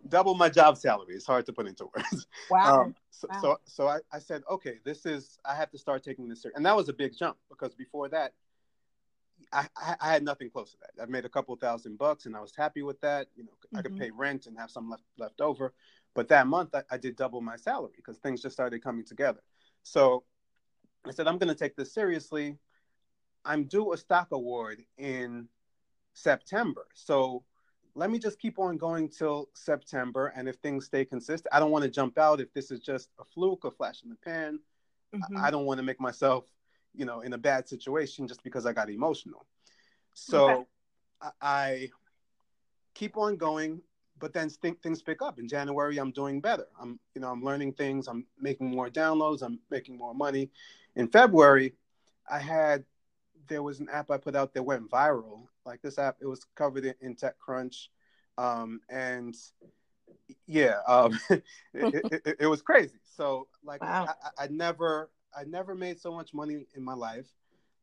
double 0.07 0.33
my 0.33 0.49
job 0.49 0.77
salary. 0.77 1.15
It's 1.15 1.25
hard 1.25 1.45
to 1.45 1.53
put 1.53 1.67
into 1.67 1.85
words. 1.85 2.27
Wow. 2.49 2.81
Um, 2.81 2.95
so, 3.11 3.27
Wow. 3.29 3.39
so 3.41 3.57
so 3.65 3.87
I, 3.87 3.99
I 4.11 4.19
said, 4.19 4.43
okay, 4.49 4.79
this 4.83 5.05
is 5.05 5.39
I 5.45 5.55
have 5.55 5.71
to 5.71 5.77
start 5.77 6.03
taking 6.03 6.27
this 6.27 6.41
serious. 6.41 6.55
And 6.55 6.65
that 6.65 6.75
was 6.75 6.89
a 6.89 6.93
big 6.93 7.17
jump 7.17 7.37
because 7.49 7.75
before 7.75 8.09
that, 8.09 8.33
I, 9.53 9.67
I, 9.99 10.13
had 10.13 10.23
nothing 10.23 10.49
close 10.49 10.71
to 10.71 10.77
that. 10.79 11.03
I 11.03 11.05
made 11.07 11.25
a 11.25 11.29
couple 11.29 11.55
thousand 11.55 11.97
bucks 11.97 12.25
and 12.25 12.35
I 12.35 12.39
was 12.39 12.53
happy 12.55 12.83
with 12.83 12.99
that. 13.01 13.27
You 13.35 13.43
know, 13.43 13.51
I 13.75 13.81
could 13.81 13.93
Mhm. 13.93 13.99
pay 13.99 14.11
rent 14.11 14.47
and 14.47 14.57
have 14.57 14.71
some 14.71 14.89
left 14.89 15.03
left 15.17 15.41
over. 15.41 15.73
But 16.13 16.29
that 16.29 16.47
month 16.47 16.73
I, 16.73 16.83
I 16.89 16.97
did 16.97 17.15
double 17.15 17.41
my 17.41 17.57
salary 17.57 17.93
because 17.95 18.17
things 18.19 18.41
just 18.41 18.53
started 18.53 18.81
coming 18.81 19.05
together. 19.05 19.41
So 19.83 20.23
I 21.05 21.11
said, 21.11 21.27
I'm 21.27 21.37
gonna 21.37 21.55
take 21.55 21.75
this 21.75 21.93
seriously. 21.93 22.57
I'm 23.43 23.65
due 23.65 23.93
a 23.93 23.97
stock 23.97 24.31
award 24.31 24.85
in 24.97 25.49
September. 26.13 26.87
So 26.93 27.43
let 27.95 28.09
me 28.09 28.19
just 28.19 28.39
keep 28.39 28.59
on 28.59 28.77
going 28.77 29.09
till 29.09 29.49
September. 29.53 30.27
And 30.35 30.47
if 30.47 30.55
things 30.57 30.85
stay 30.85 31.03
consistent, 31.03 31.53
I 31.53 31.59
don't 31.59 31.71
want 31.71 31.83
to 31.83 31.91
jump 31.91 32.17
out 32.17 32.39
if 32.39 32.53
this 32.53 32.71
is 32.71 32.79
just 32.79 33.09
a 33.19 33.25
fluke, 33.25 33.65
a 33.65 33.71
flash 33.71 34.03
in 34.03 34.09
the 34.09 34.15
pan. 34.15 34.59
Mhm. 35.13 35.37
I 35.37 35.51
don't 35.51 35.65
want 35.65 35.79
to 35.79 35.83
make 35.83 35.99
myself, 35.99 36.45
you 36.95 37.05
know, 37.05 37.21
in 37.21 37.33
a 37.33 37.37
bad 37.37 37.67
situation 37.67 38.27
just 38.27 38.43
because 38.43 38.65
I 38.65 38.73
got 38.73 38.89
emotional. 38.89 39.45
So 40.13 40.49
Okay. 40.49 40.63
I, 41.21 41.31
I 41.41 41.89
keep 42.93 43.17
on 43.17 43.37
going, 43.37 43.81
but 44.19 44.33
then 44.33 44.49
think 44.49 44.81
things 44.81 45.01
pick 45.01 45.21
up. 45.21 45.39
In 45.39 45.47
January, 45.47 45.97
I'm 45.97 46.11
doing 46.11 46.41
better. 46.41 46.67
I'm, 46.79 46.99
you 47.15 47.21
know, 47.21 47.29
I'm 47.29 47.43
learning 47.43 47.73
things. 47.73 48.07
I'm 48.07 48.25
making 48.39 48.69
more 48.69 48.89
downloads. 48.89 49.41
I'm 49.41 49.59
making 49.69 49.97
more 49.97 50.13
money. 50.13 50.49
In 50.95 51.07
February, 51.07 51.73
I 52.29 52.39
had 52.39 52.85
there 53.47 53.63
was 53.63 53.79
an 53.79 53.89
app 53.91 54.11
I 54.11 54.17
put 54.17 54.35
out 54.35 54.53
that 54.53 54.63
went 54.63 54.89
viral. 54.89 55.47
Like 55.65 55.81
this 55.81 55.97
app, 55.97 56.17
it 56.21 56.27
was 56.27 56.45
covered 56.55 56.85
in, 56.85 56.95
in 57.01 57.15
TechCrunch, 57.15 57.87
um, 58.37 58.81
and 58.89 59.35
yeah, 60.47 60.77
um, 60.87 61.19
it, 61.29 61.43
it, 61.73 62.37
it, 62.39 62.47
was 62.47 62.61
crazy. 62.61 62.99
So 63.15 63.47
like 63.63 63.81
Wow. 63.81 64.07
I, 64.37 64.45
I 64.45 64.47
never 64.47 65.09
I 65.35 65.43
never 65.45 65.75
made 65.75 65.99
so 65.99 66.13
much 66.13 66.33
money 66.33 66.65
in 66.75 66.83
my 66.83 66.93
life. 66.93 67.27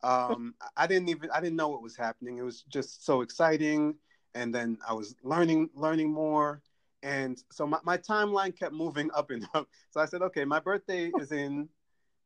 Um, 0.02 0.54
I 0.76 0.86
didn't 0.86 1.08
even 1.08 1.30
I 1.30 1.40
didn't 1.40 1.56
know 1.56 1.68
what 1.68 1.82
was 1.82 1.96
happening. 1.96 2.38
It 2.38 2.42
was 2.42 2.62
just 2.62 3.04
so 3.04 3.20
exciting, 3.22 3.96
and 4.34 4.54
then 4.54 4.78
I 4.88 4.92
was 4.94 5.14
learning 5.24 5.70
learning 5.74 6.12
more, 6.12 6.62
and 7.02 7.42
so 7.50 7.66
my, 7.66 7.78
my 7.84 7.98
timeline 7.98 8.56
kept 8.56 8.72
moving 8.74 9.10
up 9.14 9.30
and 9.30 9.46
up. 9.54 9.68
So 9.90 10.00
I 10.00 10.06
said, 10.06 10.22
okay, 10.22 10.44
my 10.44 10.60
birthday 10.60 11.06
is 11.18 11.32
in 11.32 11.68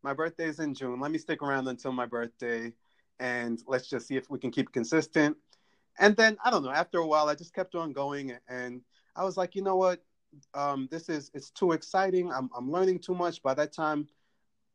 my 0.02 0.12
birthday 0.12 0.46
is 0.46 0.58
in 0.58 0.74
June. 0.74 1.00
Let 1.00 1.10
me 1.10 1.18
stick 1.18 1.42
around 1.42 1.68
until 1.68 1.92
my 1.92 2.06
birthday, 2.06 2.72
and 3.20 3.62
let's 3.66 3.88
just 3.88 4.06
see 4.06 4.16
if 4.16 4.28
we 4.28 4.38
can 4.38 4.50
keep 4.50 4.72
consistent. 4.72 5.36
And 5.98 6.16
then 6.16 6.36
I 6.44 6.50
don't 6.50 6.62
know. 6.62 6.70
After 6.70 6.98
a 6.98 7.06
while, 7.06 7.28
I 7.28 7.34
just 7.34 7.54
kept 7.54 7.74
on 7.74 7.92
going, 7.92 8.36
and 8.48 8.82
I 9.16 9.24
was 9.24 9.36
like, 9.36 9.54
you 9.54 9.62
know 9.62 9.76
what? 9.76 10.02
Um, 10.54 10.88
this 10.90 11.08
is 11.08 11.30
it's 11.34 11.50
too 11.50 11.72
exciting. 11.72 12.30
I'm 12.32 12.50
I'm 12.56 12.70
learning 12.70 12.98
too 13.00 13.14
much. 13.14 13.42
By 13.42 13.54
that 13.54 13.72
time, 13.72 14.08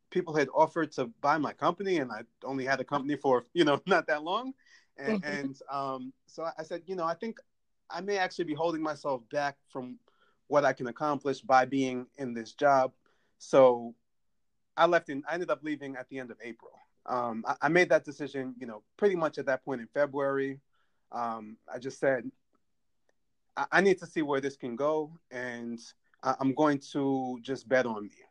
people 0.09 0.35
had 0.35 0.49
offered 0.53 0.91
to 0.93 1.07
buy 1.21 1.37
my 1.37 1.53
company, 1.53 1.97
and 1.97 2.11
I 2.11 2.21
only 2.43 2.65
had 2.65 2.79
a 2.79 2.83
company 2.85 3.15
for 3.15 3.45
you 3.53 3.65
know 3.65 3.81
not 3.87 4.07
that 4.07 4.23
long, 4.23 4.53
and, 4.97 5.17
Mhm. 5.21 5.23
and 5.23 5.61
um, 5.71 6.13
so 6.27 6.47
I 6.57 6.63
said, 6.63 6.83
you 6.85 6.95
know, 6.95 7.05
I 7.05 7.13
think 7.15 7.39
I 7.89 8.01
may 8.01 8.17
actually 8.17 8.45
be 8.45 8.53
holding 8.53 8.81
myself 8.81 9.21
back 9.31 9.57
from 9.69 9.99
what 10.47 10.65
I 10.65 10.73
can 10.73 10.87
accomplish 10.87 11.41
by 11.41 11.65
being 11.65 12.07
in 12.17 12.33
this 12.33 12.53
job. 12.53 12.93
So 13.37 13.95
I 14.75 14.85
left 14.85 15.09
in. 15.09 15.23
I 15.29 15.33
ended 15.33 15.49
up 15.49 15.63
leaving 15.63 15.95
at 15.95 16.09
the 16.09 16.19
end 16.19 16.31
of 16.31 16.37
April. 16.41 16.71
Um, 17.05 17.43
I, 17.47 17.55
I 17.63 17.69
made 17.69 17.89
that 17.89 18.03
decision, 18.05 18.55
you 18.59 18.67
know, 18.67 18.83
pretty 18.97 19.15
much 19.15 19.37
at 19.37 19.45
that 19.47 19.63
point 19.63 19.81
in 19.81 19.87
February. 19.93 20.59
Um, 21.11 21.57
I 21.73 21.79
just 21.79 21.99
said, 21.99 22.29
I, 23.55 23.65
I 23.73 23.81
need 23.81 23.99
to 23.99 24.05
see 24.05 24.21
where 24.21 24.41
this 24.41 24.57
can 24.57 24.75
go, 24.75 25.11
and 25.31 25.79
I, 26.23 26.35
I'm 26.39 26.53
going 26.53 26.79
to 26.93 27.39
just 27.41 27.67
bet 27.67 27.85
on 27.85 28.03
me. 28.03 28.26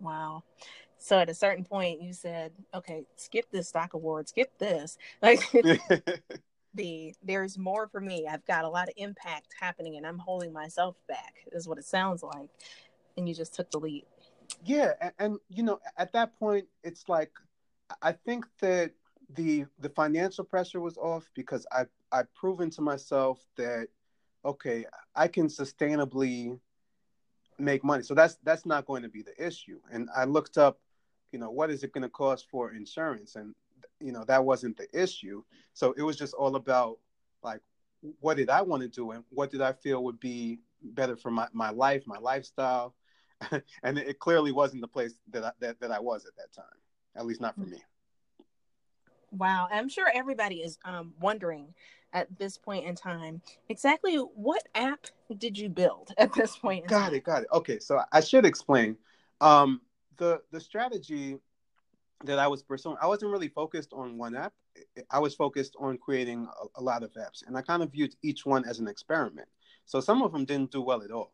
Wow. 0.00 0.44
So 0.98 1.18
at 1.18 1.28
a 1.30 1.34
certain 1.34 1.64
point, 1.64 2.02
you 2.02 2.12
said, 2.12 2.52
"Okay, 2.74 3.06
skip 3.16 3.46
this 3.50 3.68
stock 3.68 3.94
award, 3.94 4.28
skip 4.28 4.56
this." 4.58 4.98
Like 5.22 5.40
the 6.74 7.14
there's 7.22 7.58
more 7.58 7.88
for 7.88 8.00
me. 8.00 8.26
I've 8.28 8.44
got 8.46 8.64
a 8.64 8.68
lot 8.68 8.88
of 8.88 8.94
impact 8.96 9.54
happening, 9.60 9.96
and 9.96 10.06
I'm 10.06 10.18
holding 10.18 10.52
myself 10.52 10.96
back. 11.08 11.34
Is 11.52 11.68
what 11.68 11.78
it 11.78 11.84
sounds 11.84 12.22
like. 12.22 12.50
And 13.16 13.28
you 13.28 13.34
just 13.34 13.54
took 13.54 13.70
the 13.70 13.78
lead. 13.80 14.04
yeah 14.64 14.92
and, 15.00 15.12
and 15.18 15.38
you 15.48 15.62
know 15.62 15.78
at 15.96 16.12
that 16.12 16.38
point 16.38 16.66
it's 16.82 17.08
like 17.08 17.30
i 18.02 18.12
think 18.12 18.44
that 18.60 18.92
the 19.36 19.64
the 19.80 19.88
financial 19.90 20.44
pressure 20.44 20.80
was 20.80 20.96
off 20.98 21.28
because 21.34 21.66
i 21.72 21.84
i've 22.12 22.32
proven 22.34 22.70
to 22.70 22.80
myself 22.80 23.44
that 23.56 23.88
okay 24.44 24.84
i 25.14 25.28
can 25.28 25.46
sustainably 25.48 26.58
make 27.58 27.84
money. 27.84 28.02
So 28.02 28.14
that's 28.14 28.38
that's 28.44 28.66
not 28.66 28.86
going 28.86 29.02
to 29.02 29.08
be 29.08 29.22
the 29.22 29.34
issue. 29.44 29.80
And 29.90 30.08
i 30.16 30.24
looked 30.24 30.58
up 30.58 30.78
you 31.32 31.38
know 31.38 31.50
what 31.50 31.70
is 31.70 31.84
it 31.84 31.92
going 31.92 32.02
to 32.02 32.08
cost 32.08 32.46
for 32.50 32.72
insurance? 32.72 33.36
And 33.36 33.54
you 34.00 34.12
know 34.12 34.24
that 34.24 34.44
wasn't 34.44 34.76
the 34.76 34.88
issue. 34.92 35.42
So 35.74 35.94
it 35.96 36.02
was 36.02 36.16
just 36.16 36.34
all 36.34 36.56
about 36.56 36.98
like 37.42 37.60
what 38.20 38.36
did 38.36 38.50
i 38.50 38.62
want 38.62 38.82
to 38.82 38.88
do? 38.88 39.10
And 39.10 39.24
what 39.30 39.50
did 39.50 39.60
i 39.60 39.72
feel 39.72 40.04
would 40.04 40.20
be 40.20 40.60
better 40.82 41.16
for 41.16 41.30
my, 41.30 41.48
my 41.52 41.70
life 41.70 42.04
my 42.06 42.18
lifestyle? 42.18 42.94
And 43.84 43.98
it 43.98 44.18
clearly 44.18 44.50
wasn't 44.50 44.80
the 44.80 44.88
place 44.88 45.14
that 45.30 45.44
I, 45.44 45.52
that, 45.60 45.78
that 45.80 45.92
I 45.92 46.00
was 46.00 46.26
at 46.26 46.34
that 46.36 46.52
time 46.52 46.78
at 47.16 47.26
least 47.26 47.40
not 47.40 47.54
for 47.54 47.66
me. 47.66 47.78
Wow, 49.30 49.68
I'm 49.70 49.88
sure 49.88 50.10
everybody 50.14 50.56
is 50.56 50.78
um, 50.84 51.12
wondering 51.20 51.74
at 52.12 52.38
this 52.38 52.56
point 52.56 52.86
in 52.86 52.94
time. 52.94 53.40
Exactly 53.68 54.16
what 54.16 54.62
app 54.74 55.06
did 55.36 55.58
you 55.58 55.68
build 55.68 56.12
at 56.18 56.32
this 56.32 56.56
point. 56.56 56.84
In 56.84 56.88
got 56.88 57.06
time? 57.06 57.14
it 57.14 57.24
got 57.24 57.42
it. 57.42 57.48
Okay 57.52 57.78
so 57.78 58.00
i 58.12 58.20
should 58.20 58.44
explain. 58.44 58.96
Um 59.40 59.80
the 60.16 60.40
the 60.50 60.60
strategy 60.60 61.38
that 62.24 62.40
i 62.40 62.48
was 62.48 62.62
pursuing 62.62 62.96
i 63.00 63.06
wasn't 63.06 63.30
really 63.30 63.48
focused 63.48 63.92
on 63.92 64.18
one 64.18 64.34
app. 64.34 64.52
I 65.10 65.18
was 65.18 65.34
focused 65.34 65.76
on 65.78 65.98
creating 65.98 66.48
a, 66.76 66.80
a 66.80 66.82
lot 66.82 67.02
of 67.02 67.12
apps 67.12 67.46
and 67.46 67.56
i 67.56 67.62
kind 67.62 67.82
of 67.82 67.92
viewed 67.92 68.14
each 68.22 68.46
one 68.46 68.64
as 68.64 68.78
an 68.78 68.88
experiment. 68.88 69.48
So 69.86 70.00
some 70.00 70.22
of 70.22 70.32
them 70.32 70.44
didn't 70.44 70.70
do 70.70 70.82
well 70.82 71.02
at 71.02 71.10
all. 71.10 71.32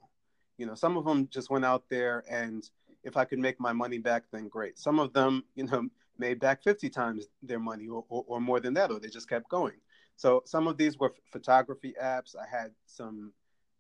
You 0.58 0.66
know 0.66 0.74
some 0.74 0.96
of 0.96 1.04
them 1.04 1.28
just 1.28 1.50
went 1.50 1.64
out 1.64 1.84
there 1.88 2.24
and 2.28 2.68
if 3.02 3.16
i 3.16 3.24
could 3.24 3.38
make 3.38 3.60
my 3.60 3.72
money 3.72 3.98
back 3.98 4.24
then 4.32 4.48
great. 4.48 4.78
Some 4.78 4.98
of 4.98 5.12
them 5.12 5.44
you 5.54 5.64
know 5.64 5.88
made 6.18 6.38
back 6.38 6.62
50 6.62 6.90
times 6.90 7.26
their 7.42 7.58
money 7.58 7.88
or, 7.88 8.04
or, 8.08 8.24
or 8.28 8.40
more 8.40 8.60
than 8.60 8.74
that 8.74 8.90
or 8.90 9.00
they 9.00 9.08
just 9.08 9.28
kept 9.28 9.48
going 9.48 9.74
so 10.16 10.42
some 10.46 10.66
of 10.66 10.76
these 10.76 10.98
were 10.98 11.12
photography 11.30 11.94
apps 12.00 12.34
i 12.36 12.46
had 12.46 12.70
some 12.86 13.32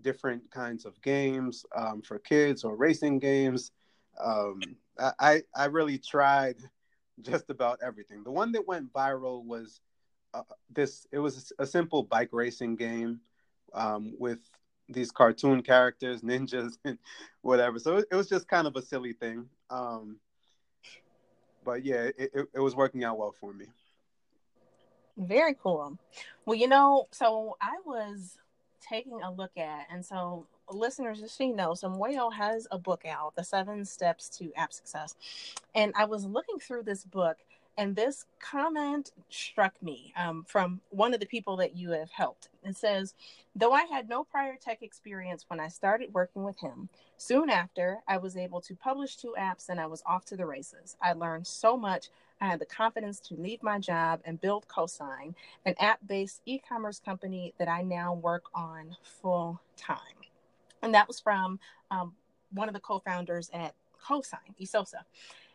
different 0.04 0.48
kinds 0.50 0.84
of 0.84 1.00
games 1.02 1.64
um, 1.74 2.02
for 2.02 2.18
kids 2.18 2.62
or 2.62 2.76
racing 2.76 3.18
games. 3.18 3.72
Um, 4.22 4.60
I, 5.18 5.42
I 5.56 5.64
really 5.64 5.98
tried 5.98 6.56
just 7.20 7.50
about 7.50 7.80
everything. 7.84 8.22
The 8.22 8.30
one 8.30 8.52
that 8.52 8.68
went 8.68 8.92
viral 8.92 9.44
was 9.44 9.80
uh, 10.32 10.42
this. 10.72 11.06
It 11.10 11.18
was 11.18 11.52
a 11.58 11.66
simple 11.66 12.02
bike 12.02 12.30
racing 12.32 12.76
game 12.76 13.20
um, 13.72 14.14
with 14.18 14.38
these 14.88 15.10
cartoon 15.10 15.62
characters, 15.62 16.20
ninjas, 16.22 16.78
and 16.84 16.98
whatever. 17.42 17.78
So 17.78 17.96
it, 17.96 18.14
was 18.14 18.28
just 18.28 18.46
kind 18.46 18.66
of 18.66 18.76
a 18.76 18.82
silly 18.82 19.12
thing. 19.12 19.46
Um, 19.70 20.18
but 21.64 21.84
yeah, 21.84 22.10
it, 22.18 22.30
it 22.54 22.60
was 22.60 22.76
working 22.76 23.04
out 23.04 23.18
well 23.18 23.34
for 23.40 23.52
me. 23.52 23.66
Very 25.16 25.54
cool. 25.54 25.98
Well, 26.44 26.56
you 26.56 26.68
know, 26.68 27.08
so 27.12 27.56
I 27.60 27.76
was 27.86 28.38
taking 28.80 29.22
a 29.22 29.32
look 29.32 29.56
at, 29.56 29.86
and 29.90 30.04
so 30.04 30.46
listeners, 30.70 31.20
just 31.20 31.36
so 31.36 31.44
you 31.44 31.54
know, 31.54 31.72
Moyo 31.72 32.32
has 32.32 32.66
a 32.70 32.78
book 32.78 33.04
out, 33.06 33.34
The 33.36 33.44
Seven 33.44 33.84
Steps 33.84 34.28
to 34.38 34.52
App 34.54 34.72
Success. 34.72 35.14
And 35.74 35.92
I 35.96 36.04
was 36.04 36.24
looking 36.26 36.58
through 36.58 36.82
this 36.84 37.04
book, 37.04 37.38
And 37.76 37.96
this 37.96 38.26
comment 38.40 39.12
struck 39.30 39.74
me 39.82 40.12
um, 40.16 40.44
from 40.46 40.80
one 40.90 41.12
of 41.14 41.20
the 41.20 41.26
people 41.26 41.56
that 41.56 41.76
you 41.76 41.90
have 41.90 42.10
helped. 42.10 42.48
It 42.62 42.76
says, 42.76 43.14
Though 43.56 43.72
I 43.72 43.84
had 43.84 44.08
no 44.08 44.24
prior 44.24 44.56
tech 44.60 44.82
experience 44.82 45.44
when 45.48 45.60
I 45.60 45.68
started 45.68 46.14
working 46.14 46.44
with 46.44 46.58
him, 46.60 46.88
soon 47.16 47.50
after 47.50 47.98
I 48.08 48.18
was 48.18 48.36
able 48.36 48.60
to 48.62 48.76
publish 48.76 49.16
two 49.16 49.34
apps 49.38 49.68
and 49.68 49.80
I 49.80 49.86
was 49.86 50.02
off 50.06 50.24
to 50.26 50.36
the 50.36 50.46
races. 50.46 50.96
I 51.02 51.12
learned 51.14 51.46
so 51.46 51.76
much. 51.76 52.10
I 52.40 52.46
had 52.46 52.58
the 52.58 52.66
confidence 52.66 53.20
to 53.20 53.34
leave 53.34 53.62
my 53.62 53.78
job 53.78 54.20
and 54.24 54.40
build 54.40 54.66
Cosign, 54.68 55.34
an 55.64 55.74
app 55.78 56.00
based 56.06 56.42
e 56.46 56.58
commerce 56.58 57.00
company 57.00 57.54
that 57.58 57.68
I 57.68 57.82
now 57.82 58.14
work 58.14 58.44
on 58.54 58.96
full 59.02 59.60
time. 59.76 59.98
And 60.82 60.94
that 60.94 61.08
was 61.08 61.20
from 61.20 61.58
um, 61.90 62.12
one 62.52 62.68
of 62.68 62.74
the 62.74 62.80
co 62.80 62.98
founders 62.98 63.50
at 63.54 63.74
Cosign, 64.04 64.54
Esosa. 64.60 65.04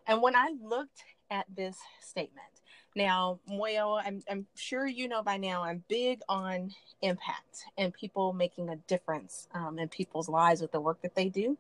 And 0.08 0.22
when 0.22 0.36
I 0.36 0.50
looked 0.64 1.04
at 1.30 1.46
this 1.56 1.78
statement, 2.02 2.50
now, 2.96 3.40
Moyo, 3.50 4.02
I'm, 4.04 4.22
I'm 4.30 4.48
sure 4.56 4.88
you 4.88 5.08
know 5.08 5.22
by 5.22 5.38
now, 5.38 5.64
I'm 5.64 5.84
big 5.88 6.22
on 6.28 6.74
impact 7.02 7.66
and 7.78 7.94
people 7.94 8.34
making 8.34 8.70
a 8.70 8.76
difference 8.88 9.48
um, 9.54 9.78
in 9.78 9.88
people's 9.90 10.28
lives 10.28 10.62
with 10.62 10.72
the 10.72 10.82
work 10.82 11.02
that 11.04 11.14
they 11.14 11.30
do. 11.30 11.58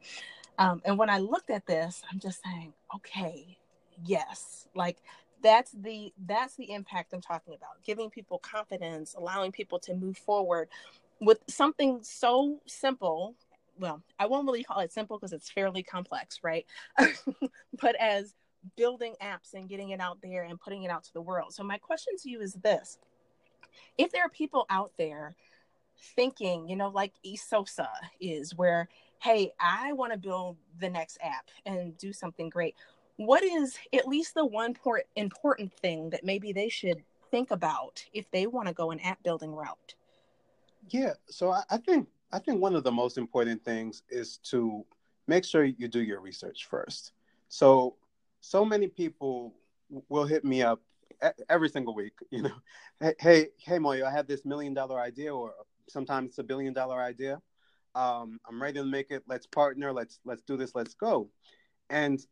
Um, 0.58 0.82
and 0.86 0.98
when 0.98 1.10
I 1.10 1.20
looked 1.20 1.52
at 1.52 1.66
this, 1.68 2.02
I'm 2.12 2.20
just 2.20 2.44
saying, 2.44 2.74
okay, 2.96 3.59
yes, 4.04 4.68
like 4.76 4.98
that's 5.42 5.72
the 5.72 6.14
that's 6.26 6.56
the 6.56 6.72
impact 6.72 7.14
I'm 7.14 7.22
talking 7.22 7.54
about. 7.54 7.82
Giving 7.84 8.10
people 8.10 8.40
confidence, 8.40 9.16
allowing 9.18 9.52
people 9.52 9.80
to 9.80 9.94
move 9.94 10.18
forward 10.18 10.70
with 11.22 11.40
something 11.48 12.00
so 12.02 12.60
simple 12.66 13.36
well, 13.80 14.04
I 14.20 14.28
won't 14.28 14.46
really 14.46 14.64
call 14.64 14.80
it 14.80 14.92
simple 14.92 15.18
because 15.18 15.32
it's 15.32 15.50
fairly 15.50 15.84
complex, 15.84 16.40
right? 16.44 16.66
but 17.82 17.96
as 17.96 18.36
building 18.76 19.16
apps 19.22 19.54
and 19.54 19.70
getting 19.70 19.90
it 19.90 20.02
out 20.02 20.20
there 20.22 20.44
and 20.44 20.60
putting 20.60 20.84
it 20.84 20.92
out 20.92 21.04
to 21.06 21.14
the 21.14 21.22
world. 21.22 21.54
So, 21.54 21.64
my 21.64 21.78
question 21.78 22.14
to 22.22 22.30
you 22.30 22.42
is 22.42 22.54
this 22.54 22.98
if 23.98 24.12
there 24.12 24.24
are 24.24 24.30
people 24.30 24.66
out 24.70 24.92
there 24.98 25.36
thinking, 26.16 26.68
you 26.68 26.76
know, 26.76 26.90
like 26.90 27.14
Esosa 27.26 27.90
is, 28.20 28.56
where, 28.56 28.88
hey, 29.22 29.52
I 29.60 29.94
want 29.94 30.14
to 30.14 30.18
build 30.18 30.58
the 30.80 30.90
next 30.90 31.18
app 31.22 31.50
and 31.66 31.98
do 31.98 32.14
something 32.14 32.50
great, 32.50 32.76
what 33.20 33.44
is 33.44 33.78
at 33.92 34.08
least 34.08 34.34
the 34.34 34.46
one 34.46 34.74
port 34.74 35.06
important 35.18 35.74
thing 35.74 36.10
that 36.10 36.24
maybe 36.24 36.54
they 36.54 36.70
should 36.70 37.04
think 37.32 37.52
about 37.52 38.02
if 38.14 38.32
they 38.32 38.48
want 38.48 38.70
to 38.70 38.74
go 38.74 38.92
an 38.92 39.00
app 39.02 39.22
building 39.24 39.54
route? 39.54 39.94
Yeah, 40.88 41.12
so 41.28 41.52
I, 41.52 41.64
I 41.70 41.78
think 41.78 42.08
I 42.32 42.40
think 42.40 42.62
one 42.62 42.78
of 42.78 42.86
the 42.86 42.94
most 42.94 43.18
important 43.18 43.62
things 43.66 44.04
is 44.10 44.38
to 44.52 44.86
make 45.28 45.44
sure 45.44 45.66
you 45.66 45.90
do 45.90 46.02
your 46.02 46.22
research 46.22 46.68
first. 46.70 47.12
So, 47.50 47.98
so 48.40 48.64
many 48.64 48.88
people 48.88 49.54
will 50.08 50.26
hit 50.26 50.46
me 50.46 50.62
up 50.62 50.82
every 51.50 51.68
single 51.68 51.94
week. 51.94 52.14
You 52.32 52.44
know, 52.44 52.56
hey, 53.20 53.48
hey, 53.58 53.80
Moyo, 53.80 54.06
I 54.06 54.12
have 54.12 54.28
this 54.28 54.46
million 54.46 54.74
dollar 54.74 54.98
idea, 55.02 55.36
or 55.36 55.56
sometimes 55.90 56.30
it's 56.30 56.38
a 56.38 56.44
billion 56.44 56.72
dollar 56.72 57.02
idea. 57.02 57.42
Um, 57.96 58.40
I'm 58.48 58.62
ready 58.62 58.80
to 58.80 58.86
make 58.86 59.12
it. 59.12 59.24
Let's 59.28 59.46
partner. 59.46 59.92
Let's 59.92 60.22
let's 60.24 60.44
do 60.44 60.56
this. 60.56 60.74
Let's 60.74 60.94
go. 60.94 61.30
And 61.90 62.26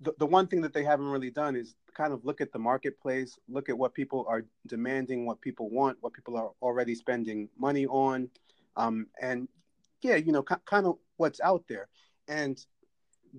the, 0.00 0.14
the 0.18 0.26
one 0.26 0.46
thing 0.46 0.60
that 0.62 0.72
they 0.72 0.84
haven't 0.84 1.06
really 1.06 1.30
done 1.30 1.56
is 1.56 1.74
kind 1.94 2.12
of 2.12 2.24
look 2.24 2.40
at 2.40 2.52
the 2.52 2.58
marketplace, 2.58 3.38
look 3.48 3.68
at 3.68 3.76
what 3.76 3.94
people 3.94 4.26
are 4.28 4.44
demanding, 4.66 5.26
what 5.26 5.40
people 5.40 5.70
want, 5.70 5.98
what 6.00 6.12
people 6.12 6.36
are 6.36 6.50
already 6.60 6.94
spending 6.94 7.48
money 7.58 7.86
on, 7.86 8.28
um, 8.76 9.06
and 9.20 9.48
yeah, 10.02 10.16
you 10.16 10.32
know, 10.32 10.42
kind 10.42 10.86
of 10.86 10.96
what's 11.16 11.40
out 11.40 11.64
there. 11.68 11.88
And 12.28 12.64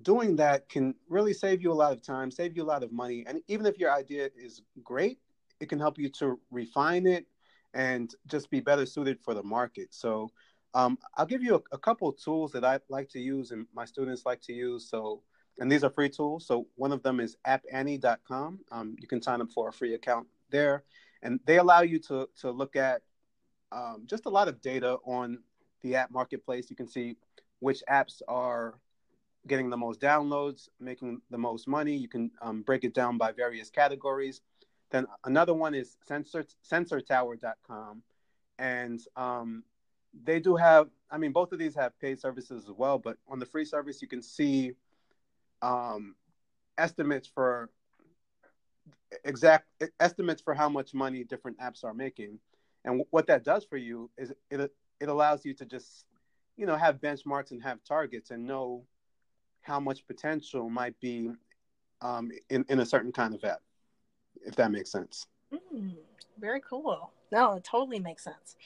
doing 0.02 0.36
that 0.36 0.68
can 0.68 0.94
really 1.08 1.32
save 1.32 1.62
you 1.62 1.70
a 1.70 1.74
lot 1.74 1.92
of 1.92 2.02
time, 2.02 2.30
save 2.30 2.56
you 2.56 2.62
a 2.62 2.64
lot 2.64 2.82
of 2.82 2.92
money. 2.92 3.24
And 3.26 3.40
even 3.48 3.66
if 3.66 3.78
your 3.78 3.92
idea 3.92 4.30
is 4.36 4.62
great, 4.82 5.18
it 5.60 5.68
can 5.68 5.78
help 5.78 5.98
you 5.98 6.08
to 6.10 6.38
refine 6.50 7.06
it 7.06 7.26
and 7.74 8.14
just 8.26 8.50
be 8.50 8.60
better 8.60 8.86
suited 8.86 9.18
for 9.20 9.34
the 9.34 9.42
market. 9.42 9.88
So 9.92 10.30
um, 10.74 10.98
I'll 11.16 11.26
give 11.26 11.42
you 11.42 11.56
a, 11.56 11.76
a 11.76 11.78
couple 11.78 12.12
tools 12.12 12.52
that 12.52 12.64
I 12.64 12.80
like 12.88 13.08
to 13.10 13.20
use 13.20 13.52
and 13.52 13.66
my 13.74 13.84
students 13.84 14.26
like 14.26 14.40
to 14.42 14.52
use. 14.52 14.88
So, 14.88 15.22
and 15.58 15.70
these 15.70 15.84
are 15.84 15.90
free 15.90 16.08
tools. 16.08 16.46
So 16.46 16.66
one 16.76 16.92
of 16.92 17.02
them 17.02 17.20
is 17.20 17.36
appannie.com. 17.46 18.60
Um, 18.70 18.96
you 18.98 19.06
can 19.06 19.22
sign 19.22 19.40
up 19.40 19.50
for 19.52 19.68
a 19.68 19.72
free 19.72 19.94
account 19.94 20.26
there, 20.50 20.84
and 21.22 21.40
they 21.46 21.58
allow 21.58 21.82
you 21.82 21.98
to 22.00 22.28
to 22.40 22.50
look 22.50 22.76
at 22.76 23.02
um, 23.72 24.04
just 24.06 24.26
a 24.26 24.30
lot 24.30 24.48
of 24.48 24.60
data 24.60 24.98
on 25.04 25.38
the 25.82 25.96
app 25.96 26.10
marketplace. 26.10 26.70
You 26.70 26.76
can 26.76 26.88
see 26.88 27.16
which 27.60 27.82
apps 27.90 28.20
are 28.28 28.74
getting 29.46 29.70
the 29.70 29.76
most 29.76 30.00
downloads, 30.00 30.68
making 30.80 31.20
the 31.30 31.38
most 31.38 31.68
money. 31.68 31.96
You 31.96 32.08
can 32.08 32.30
um, 32.40 32.62
break 32.62 32.84
it 32.84 32.94
down 32.94 33.18
by 33.18 33.32
various 33.32 33.70
categories. 33.70 34.40
Then 34.90 35.06
another 35.24 35.54
one 35.54 35.74
is 35.74 35.96
sensor, 36.06 36.44
sensortower.com. 36.70 38.02
And 38.58 39.00
um, 39.16 39.64
they 40.22 40.40
do 40.40 40.56
have, 40.56 40.88
I 41.10 41.18
mean, 41.18 41.32
both 41.32 41.52
of 41.52 41.58
these 41.58 41.74
have 41.74 41.98
paid 41.98 42.20
services 42.20 42.64
as 42.64 42.74
well, 42.74 42.98
but 42.98 43.16
on 43.28 43.38
the 43.38 43.46
free 43.46 43.64
service, 43.64 44.00
you 44.00 44.08
can 44.08 44.22
see 44.22 44.72
um, 45.62 46.14
estimates 46.78 47.28
for 47.32 47.70
exact 49.24 49.66
estimates 50.00 50.42
for 50.42 50.54
how 50.54 50.68
much 50.68 50.94
money 50.94 51.24
different 51.24 51.58
apps 51.58 51.84
are 51.84 51.94
making. 51.94 52.38
And 52.84 53.04
what 53.10 53.26
that 53.28 53.44
does 53.44 53.64
for 53.64 53.76
you 53.76 54.10
is 54.18 54.32
it 54.50 54.72
it 55.00 55.08
allows 55.08 55.44
you 55.44 55.54
to 55.54 55.64
just 55.64 56.04
you 56.56 56.66
know 56.66 56.76
have 56.76 57.00
benchmarks 57.00 57.50
and 57.50 57.62
have 57.62 57.82
targets 57.84 58.30
and 58.30 58.46
know 58.46 58.84
how 59.62 59.80
much 59.80 60.06
potential 60.06 60.68
might 60.68 60.98
be 61.00 61.30
um, 62.02 62.30
in 62.50 62.64
in 62.68 62.80
a 62.80 62.86
certain 62.86 63.12
kind 63.12 63.34
of 63.34 63.42
app, 63.44 63.60
if 64.44 64.54
that 64.56 64.70
makes 64.70 64.90
sense. 64.90 65.26
Mm, 65.52 65.94
very 66.38 66.60
cool. 66.60 67.12
No, 67.32 67.54
it 67.54 67.64
totally 67.64 67.98
makes 67.98 68.24
sense. 68.24 68.56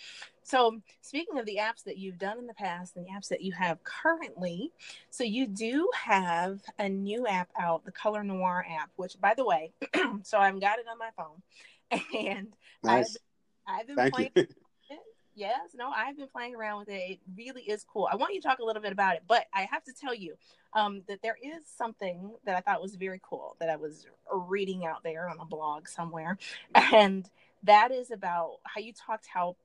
So, 0.49 0.81
speaking 1.03 1.39
of 1.39 1.45
the 1.45 1.59
apps 1.61 1.85
that 1.85 1.99
you've 1.99 2.19
done 2.19 2.39
in 2.39 2.47
the 2.47 2.55
past 2.55 2.97
and 2.97 3.05
the 3.05 3.11
apps 3.11 3.29
that 3.29 3.43
you 3.43 3.53
have 3.53 3.85
currently, 3.85 4.73
so 5.11 5.23
you 5.23 5.47
do 5.47 5.91
have 5.95 6.61
a 6.79 6.89
new 6.89 7.27
app 7.27 7.51
out, 7.61 7.85
the 7.85 7.93
Color 7.93 8.25
Noir 8.25 8.65
app, 8.67 8.89
which, 8.97 9.21
by 9.21 9.35
the 9.37 9.45
way, 9.45 9.73
so 10.23 10.39
I've 10.39 10.59
got 10.59 10.79
it 10.79 10.87
on 10.91 10.97
my 10.97 11.11
phone, 11.19 12.01
and 12.19 12.49
nice. 12.83 13.19
I've 13.67 13.81
I've 13.81 13.87
been 13.87 13.97
Thank 13.97 14.15
playing. 14.15 14.31
You. 14.37 14.47
yes, 15.35 15.59
no, 15.75 15.91
I've 15.95 16.17
been 16.17 16.29
playing 16.29 16.55
around 16.55 16.79
with 16.79 16.89
it. 16.89 17.11
It 17.11 17.21
really 17.37 17.65
is 17.65 17.85
cool. 17.85 18.09
I 18.11 18.17
want 18.17 18.33
you 18.33 18.41
to 18.41 18.49
talk 18.49 18.61
a 18.61 18.65
little 18.65 18.81
bit 18.81 18.93
about 18.93 19.17
it, 19.17 19.25
but 19.29 19.45
I 19.53 19.69
have 19.71 19.85
to 19.85 19.93
tell 19.93 20.15
you 20.15 20.37
um, 20.73 21.03
that 21.09 21.21
there 21.21 21.37
is 21.45 21.65
something 21.77 22.33
that 22.47 22.57
I 22.57 22.61
thought 22.63 22.81
was 22.81 22.95
very 22.95 23.21
cool 23.23 23.55
that 23.61 23.69
I 23.69 23.77
was 23.77 24.07
reading 24.35 24.87
out 24.87 25.03
there 25.05 25.29
on 25.29 25.37
a 25.41 25.45
blog 25.45 25.89
somewhere, 25.89 26.39
and 26.75 27.29
that 27.65 27.91
is 27.91 28.11
about 28.11 28.61
how 28.65 28.81
you 28.81 28.95
talked 28.95 29.27
how 29.27 29.57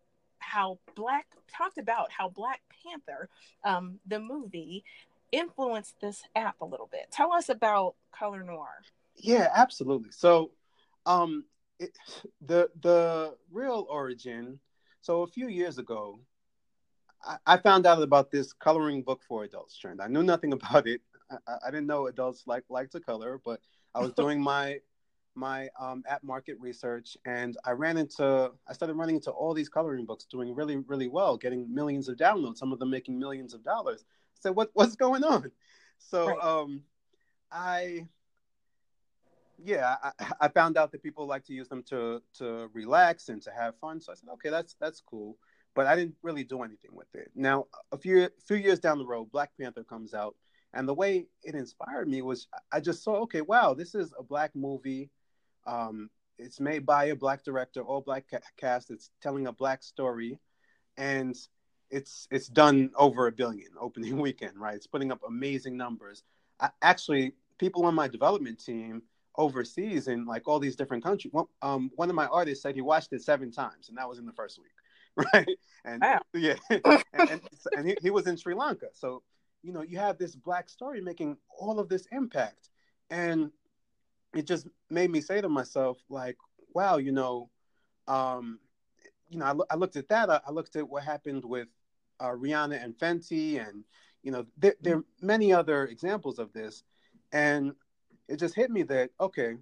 how 0.43 0.79
black 0.95 1.27
talked 1.55 1.77
about 1.77 2.11
how 2.11 2.29
Black 2.29 2.61
Panther, 2.83 3.29
um, 3.63 3.99
the 4.07 4.19
movie, 4.19 4.83
influenced 5.31 5.99
this 5.99 6.23
app 6.35 6.55
a 6.61 6.65
little 6.65 6.89
bit. 6.91 7.07
Tell 7.11 7.33
us 7.33 7.49
about 7.49 7.95
Color 8.11 8.43
Noir. 8.43 8.81
Yeah, 9.15 9.49
absolutely. 9.53 10.11
So, 10.11 10.51
um, 11.05 11.45
it, 11.79 11.97
the 12.45 12.69
the 12.81 13.35
real 13.51 13.87
origin. 13.89 14.59
So 15.01 15.23
a 15.23 15.27
few 15.27 15.47
years 15.47 15.79
ago, 15.79 16.19
I, 17.23 17.37
I, 17.45 17.57
found 17.57 17.85
out 17.85 18.01
about 18.01 18.31
this 18.31 18.53
coloring 18.53 19.01
book 19.01 19.21
for 19.27 19.43
adults 19.43 19.77
trend. 19.77 20.01
I 20.01 20.07
knew 20.07 20.23
nothing 20.23 20.53
about 20.59 20.87
it. 20.87 21.01
I, 21.29 21.37
I 21.67 21.71
didn't 21.71 21.87
know 21.87 22.07
adults 22.07 22.43
like 22.45 22.63
like 22.69 22.91
to 22.91 22.99
color, 22.99 23.41
but 23.43 23.59
I 23.93 23.99
was 23.99 24.13
doing 24.17 24.41
my 24.41 24.79
my 25.35 25.69
um, 25.79 26.03
app 26.07 26.23
market 26.23 26.57
research, 26.59 27.17
and 27.25 27.57
I 27.65 27.71
ran 27.71 27.97
into 27.97 28.51
I 28.67 28.73
started 28.73 28.95
running 28.95 29.15
into 29.15 29.31
all 29.31 29.53
these 29.53 29.69
coloring 29.69 30.05
books 30.05 30.25
doing 30.25 30.53
really 30.53 30.77
really 30.77 31.07
well, 31.07 31.37
getting 31.37 31.73
millions 31.73 32.09
of 32.09 32.17
downloads. 32.17 32.57
Some 32.57 32.71
of 32.71 32.79
them 32.79 32.89
making 32.89 33.17
millions 33.19 33.53
of 33.53 33.63
dollars. 33.63 34.03
I 34.03 34.39
said, 34.41 34.55
"What 34.55 34.69
what's 34.73 34.95
going 34.95 35.23
on?" 35.23 35.51
So 35.99 36.27
right. 36.27 36.43
um, 36.43 36.81
I 37.51 38.07
yeah, 39.63 39.95
I, 40.03 40.11
I, 40.41 40.47
found 40.49 40.77
out 40.77 40.91
that 40.91 41.03
people 41.03 41.25
like 41.25 41.45
to 41.45 41.53
use 41.53 41.67
them 41.67 41.83
to 41.83 42.21
to 42.35 42.69
relax 42.73 43.29
and 43.29 43.41
to 43.43 43.51
have 43.51 43.77
fun. 43.79 44.01
So 44.01 44.11
I 44.11 44.15
said, 44.15 44.29
okay, 44.33 44.49
that's 44.49 44.75
that's 44.79 45.01
cool. 45.01 45.37
But 45.75 45.87
I 45.87 45.95
didn't 45.95 46.15
really 46.21 46.43
do 46.43 46.61
anything 46.61 46.91
with 46.93 47.07
it. 47.15 47.31
Now, 47.35 47.65
a 47.91 47.97
few 47.97 48.29
few 48.45 48.57
years 48.57 48.79
down 48.79 48.97
the 48.97 49.05
road, 49.05 49.31
Black 49.31 49.51
Panther 49.59 49.83
comes 49.83 50.13
out, 50.13 50.35
and 50.73 50.87
the 50.87 50.93
way 50.93 51.27
it 51.43 51.55
inspired 51.55 52.07
me 52.07 52.21
was 52.21 52.47
I 52.71 52.79
just 52.79 53.03
saw, 53.03 53.15
okay, 53.21 53.41
wow, 53.41 53.73
this 53.73 53.95
is 53.95 54.13
a 54.17 54.23
black 54.23 54.55
movie. 54.55 55.09
Um, 55.65 56.09
it's 56.37 56.59
made 56.59 56.85
by 56.85 57.05
a 57.05 57.15
black 57.15 57.43
director, 57.43 57.81
all 57.81 58.01
black 58.01 58.29
ca- 58.29 58.39
cast. 58.57 58.91
It's 58.91 59.11
telling 59.21 59.47
a 59.47 59.53
black 59.53 59.83
story, 59.83 60.39
and 60.97 61.35
it's 61.89 62.27
it's 62.31 62.47
done 62.47 62.91
over 62.95 63.27
a 63.27 63.31
billion 63.31 63.69
opening 63.79 64.19
weekend, 64.19 64.57
right? 64.57 64.75
It's 64.75 64.87
putting 64.87 65.11
up 65.11 65.21
amazing 65.27 65.77
numbers. 65.77 66.23
I, 66.59 66.69
actually, 66.81 67.33
people 67.59 67.85
on 67.85 67.95
my 67.95 68.07
development 68.07 68.63
team 68.63 69.03
overseas 69.35 70.07
in 70.07 70.25
like 70.25 70.47
all 70.47 70.59
these 70.59 70.75
different 70.75 71.03
countries. 71.03 71.33
Well, 71.33 71.49
um, 71.61 71.91
one 71.95 72.09
of 72.09 72.15
my 72.15 72.27
artists 72.27 72.61
said 72.61 72.75
he 72.75 72.81
watched 72.81 73.13
it 73.13 73.21
seven 73.21 73.51
times, 73.51 73.89
and 73.89 73.97
that 73.97 74.07
was 74.07 74.19
in 74.19 74.25
the 74.25 74.33
first 74.33 74.59
week, 74.59 75.25
right? 75.33 75.57
And 75.85 76.01
wow. 76.01 76.21
yeah, 76.33 76.55
and, 76.69 77.03
and, 77.13 77.41
and 77.77 77.87
he, 77.87 77.97
he 78.01 78.09
was 78.09 78.27
in 78.27 78.37
Sri 78.37 78.55
Lanka. 78.55 78.87
So 78.93 79.23
you 79.61 79.71
know, 79.71 79.81
you 79.81 79.97
have 79.97 80.17
this 80.17 80.35
black 80.35 80.67
story 80.67 80.99
making 80.99 81.37
all 81.57 81.79
of 81.79 81.89
this 81.89 82.07
impact, 82.11 82.69
and 83.09 83.51
it 84.35 84.47
just 84.47 84.67
made 84.89 85.11
me 85.11 85.21
say 85.21 85.41
to 85.41 85.49
myself, 85.49 85.97
like, 86.09 86.37
wow, 86.73 86.97
you 86.97 87.11
know, 87.11 87.49
um, 88.07 88.59
you 89.29 89.39
know, 89.39 89.45
I, 89.45 89.51
lo- 89.51 89.65
I 89.69 89.75
looked 89.75 89.95
at 89.95 90.09
that. 90.09 90.29
I, 90.29 90.39
I, 90.47 90.51
looked 90.51 90.75
at 90.75 90.87
what 90.87 91.03
happened 91.03 91.43
with 91.43 91.67
uh, 92.19 92.29
Rihanna 92.29 92.83
and 92.83 92.97
Fenty, 92.97 93.65
and 93.65 93.83
you 94.21 94.31
know, 94.31 94.45
there, 94.57 94.75
there 94.81 94.97
are 94.97 95.03
many 95.21 95.53
other 95.53 95.85
examples 95.85 96.39
of 96.39 96.51
this, 96.53 96.83
and 97.31 97.73
it 98.27 98.37
just 98.37 98.55
hit 98.55 98.71
me 98.71 98.83
that 98.83 99.11
okay, 99.19 99.55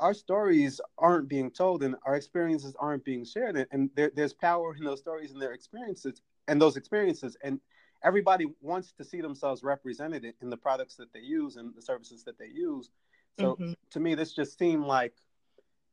our 0.00 0.14
stories 0.14 0.80
aren't 0.98 1.28
being 1.28 1.50
told, 1.50 1.82
and 1.82 1.96
our 2.04 2.16
experiences 2.16 2.74
aren't 2.78 3.04
being 3.04 3.24
shared, 3.24 3.56
and, 3.56 3.66
and 3.70 3.90
there, 3.94 4.10
there's 4.14 4.32
power 4.34 4.74
in 4.74 4.84
those 4.84 5.00
stories 5.00 5.32
and 5.32 5.40
their 5.40 5.52
experiences, 5.52 6.22
and 6.48 6.60
those 6.60 6.76
experiences, 6.76 7.36
and 7.42 7.60
everybody 8.04 8.46
wants 8.60 8.92
to 8.92 9.04
see 9.04 9.20
themselves 9.20 9.62
represented 9.62 10.34
in 10.40 10.50
the 10.50 10.56
products 10.56 10.96
that 10.96 11.12
they 11.12 11.20
use 11.20 11.56
and 11.56 11.74
the 11.74 11.82
services 11.82 12.24
that 12.24 12.38
they 12.38 12.48
use. 12.52 12.90
So 13.38 13.54
mm-hmm. 13.54 13.72
to 13.90 14.00
me, 14.00 14.14
this 14.14 14.32
just 14.32 14.58
seemed 14.58 14.84
like 14.84 15.14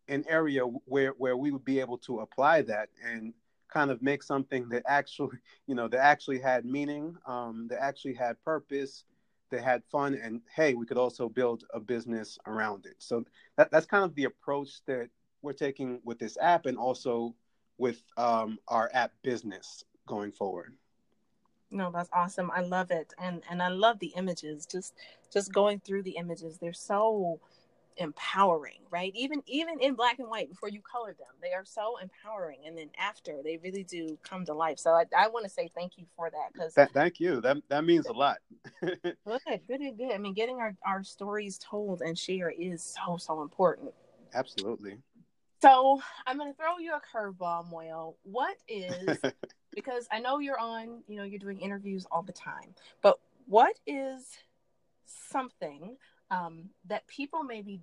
an 0.07 0.25
area 0.27 0.63
where 0.63 1.11
where 1.11 1.37
we 1.37 1.51
would 1.51 1.65
be 1.65 1.79
able 1.79 1.97
to 1.99 2.19
apply 2.19 2.63
that 2.63 2.89
and 3.05 3.33
kind 3.71 3.91
of 3.91 4.01
make 4.01 4.23
something 4.23 4.67
that 4.69 4.83
actually, 4.87 5.37
you 5.67 5.75
know, 5.75 5.87
that 5.87 5.99
actually 5.99 6.39
had 6.39 6.65
meaning, 6.65 7.15
um, 7.25 7.67
that 7.69 7.81
actually 7.81 8.13
had 8.13 8.41
purpose, 8.43 9.05
that 9.51 9.63
had 9.63 9.83
fun, 9.91 10.15
and 10.15 10.41
hey, 10.55 10.73
we 10.73 10.85
could 10.85 10.97
also 10.97 11.29
build 11.29 11.63
a 11.73 11.79
business 11.79 12.37
around 12.45 12.85
it. 12.85 12.95
So 12.99 13.23
that, 13.57 13.71
that's 13.71 13.85
kind 13.85 14.03
of 14.03 14.15
the 14.15 14.25
approach 14.25 14.81
that 14.85 15.09
we're 15.41 15.53
taking 15.53 16.01
with 16.03 16.19
this 16.19 16.37
app, 16.41 16.65
and 16.65 16.77
also 16.77 17.35
with 17.77 18.01
um, 18.17 18.57
our 18.67 18.89
app 18.93 19.13
business 19.23 19.83
going 20.07 20.31
forward. 20.31 20.73
No, 21.71 21.91
that's 21.91 22.09
awesome. 22.13 22.49
I 22.51 22.61
love 22.61 22.91
it, 22.91 23.13
and 23.19 23.43
and 23.49 23.61
I 23.61 23.67
love 23.69 23.99
the 23.99 24.13
images. 24.15 24.65
Just 24.65 24.93
just 25.31 25.53
going 25.53 25.79
through 25.79 26.03
the 26.03 26.17
images, 26.17 26.57
they're 26.57 26.73
so 26.73 27.39
empowering, 27.97 28.79
right? 28.89 29.11
Even 29.15 29.43
even 29.45 29.79
in 29.79 29.93
black 29.93 30.19
and 30.19 30.29
white 30.29 30.49
before 30.49 30.69
you 30.69 30.81
color 30.81 31.13
them, 31.13 31.27
they 31.41 31.53
are 31.53 31.65
so 31.65 31.97
empowering, 32.01 32.59
and 32.65 32.77
then 32.77 32.89
after 32.97 33.41
they 33.43 33.57
really 33.57 33.83
do 33.83 34.17
come 34.23 34.45
to 34.45 34.53
life. 34.53 34.79
So 34.79 34.91
I, 34.91 35.05
I 35.15 35.27
want 35.27 35.45
to 35.45 35.49
say 35.49 35.69
thank 35.75 35.97
you 35.97 36.05
for 36.15 36.29
that 36.31 36.53
because 36.53 36.73
Th- 36.73 36.89
thank 36.93 37.19
you. 37.19 37.39
That 37.41 37.57
that 37.69 37.83
means 37.83 38.07
a 38.07 38.13
lot. 38.13 38.37
good, 38.81 39.61
good, 39.67 39.97
good. 39.97 40.11
I 40.11 40.17
mean, 40.17 40.33
getting 40.33 40.57
our 40.57 40.75
our 40.83 41.03
stories 41.03 41.59
told 41.59 42.01
and 42.01 42.17
shared 42.17 42.55
is 42.57 42.83
so 42.83 43.17
so 43.17 43.43
important. 43.43 43.93
Absolutely. 44.33 44.97
So 45.61 46.01
I'm 46.25 46.37
going 46.37 46.51
to 46.51 46.57
throw 46.57 46.77
you 46.79 46.93
a 46.93 47.01
curveball, 47.01 47.69
Moyo. 47.71 48.15
What 48.23 48.55
is 48.69 49.19
because 49.73 50.07
I 50.11 50.19
know 50.19 50.39
you're 50.39 50.59
on, 50.59 51.03
you 51.07 51.17
know, 51.17 51.23
you're 51.23 51.39
doing 51.39 51.59
interviews 51.59 52.05
all 52.11 52.21
the 52.21 52.33
time, 52.33 52.73
but 53.01 53.19
what 53.47 53.79
is 53.87 54.25
something 55.05 55.97
um, 56.31 56.69
that 56.87 57.07
people 57.07 57.43
maybe 57.43 57.81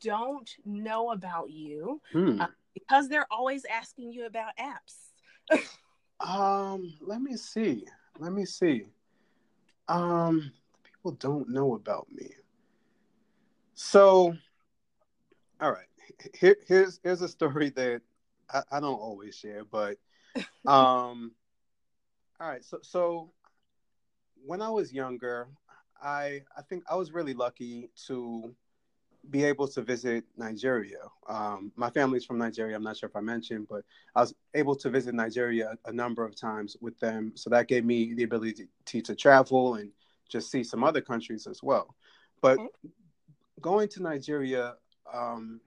don't 0.00 0.50
know 0.64 1.10
about 1.10 1.50
you 1.50 2.00
hmm. 2.12 2.40
uh, 2.40 2.46
because 2.72 3.08
they're 3.08 3.26
always 3.30 3.64
asking 3.66 4.12
you 4.12 4.26
about 4.26 4.52
apps? 4.58 5.60
um, 6.20 6.94
let 7.00 7.20
me 7.20 7.36
see. 7.36 7.84
Let 8.18 8.32
me 8.32 8.44
see. 8.44 8.84
Um, 9.88 10.52
people 10.82 11.12
don't 11.12 11.48
know 11.48 11.74
about 11.74 12.06
me. 12.10 12.30
So, 13.74 14.34
all 15.60 15.72
right. 15.72 15.86
Here, 16.34 16.56
here's 16.66 17.00
here's 17.02 17.22
a 17.22 17.28
story 17.28 17.70
that 17.70 18.00
I, 18.52 18.62
I 18.72 18.80
don't 18.80 18.94
always 18.94 19.34
share, 19.34 19.64
but 19.64 19.98
um, 20.66 21.32
all 22.40 22.48
right. 22.48 22.64
So 22.64 22.78
so 22.82 23.30
when 24.44 24.60
I 24.62 24.68
was 24.68 24.92
younger, 24.92 25.48
I 26.02 26.42
I 26.56 26.62
think 26.62 26.84
I 26.90 26.96
was 26.96 27.12
really 27.12 27.34
lucky 27.34 27.90
to 28.06 28.54
be 29.30 29.44
able 29.44 29.68
to 29.68 29.82
visit 29.82 30.24
Nigeria. 30.36 30.98
Um, 31.28 31.72
my 31.76 31.90
family's 31.90 32.24
from 32.24 32.38
Nigeria. 32.38 32.76
I'm 32.76 32.82
not 32.82 32.96
sure 32.96 33.08
if 33.08 33.16
I 33.16 33.20
mentioned, 33.20 33.66
but 33.68 33.82
I 34.14 34.20
was 34.20 34.34
able 34.54 34.76
to 34.76 34.90
visit 34.90 35.14
Nigeria 35.14 35.76
a, 35.86 35.92
number 35.92 36.24
of 36.24 36.38
times 36.38 36.76
with 36.80 36.98
them. 37.00 37.32
So 37.34 37.48
that 37.50 37.68
gave 37.68 37.84
me 37.84 38.14
the 38.14 38.24
ability 38.24 38.68
to, 38.86 39.00
to 39.00 39.14
travel 39.14 39.74
and 39.74 39.90
just 40.28 40.50
see 40.50 40.62
some 40.64 40.84
other 40.84 41.00
countries 41.00 41.46
as 41.46 41.62
well. 41.62 41.94
But 42.42 42.58
okay. 42.58 42.68
going 43.60 43.88
to 43.88 44.02
Nigeria 44.02 44.74
um, 45.12 45.60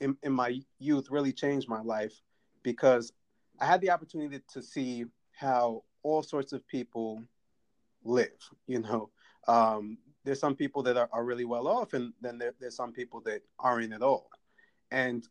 in, 0.00 0.16
in 0.22 0.32
my 0.32 0.60
youth 0.78 1.08
really 1.10 1.32
changed 1.32 1.68
my 1.68 1.80
life 1.80 2.20
because 2.62 3.12
I 3.60 3.66
had 3.66 3.80
the 3.80 3.90
opportunity 3.90 4.40
to 4.52 4.62
see 4.62 5.06
how 5.32 5.84
all 6.02 6.22
sorts 6.22 6.52
of 6.52 6.66
people 6.68 7.22
live. 8.04 8.30
You 8.66 8.80
know, 8.80 9.10
um, 9.48 9.98
there's 10.24 10.40
some 10.40 10.54
people 10.54 10.82
that 10.84 10.96
are, 10.96 11.08
are, 11.12 11.24
really 11.24 11.44
well 11.44 11.68
off, 11.68 11.94
and 11.94 12.12
then 12.20 12.38
there, 12.38 12.54
there's 12.60 12.76
some 12.76 12.92
people 12.92 13.20
that 13.22 13.42
aren't 13.58 13.92
at 13.92 14.02
all. 14.02 14.28
And 14.90 15.26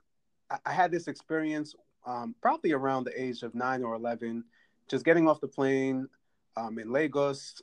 I, 0.49 0.57
I 0.65 0.73
had 0.73 0.91
this 0.91 1.07
experience 1.07 1.75
um, 2.05 2.35
probably 2.41 2.71
around 2.71 3.05
the 3.05 3.21
age 3.21 3.43
of 3.43 3.55
nine 3.55 3.83
or 3.83 3.95
11, 3.95 4.43
just 4.88 5.05
getting 5.05 5.27
off 5.27 5.41
the 5.41 5.47
plane 5.47 6.07
um, 6.55 6.77
in 6.79 6.91
Lagos, 6.91 7.61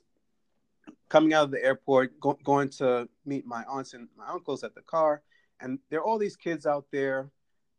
coming 1.08 1.32
out 1.32 1.44
of 1.44 1.50
the 1.50 1.64
airport, 1.64 2.18
go, 2.20 2.38
going 2.44 2.68
to 2.68 3.08
meet 3.24 3.46
my 3.46 3.64
aunts 3.64 3.94
and 3.94 4.08
my 4.16 4.26
uncles 4.28 4.64
at 4.64 4.74
the 4.74 4.82
car. 4.82 5.22
And 5.60 5.78
there 5.90 6.00
are 6.00 6.04
all 6.04 6.18
these 6.18 6.36
kids 6.36 6.66
out 6.66 6.86
there 6.90 7.30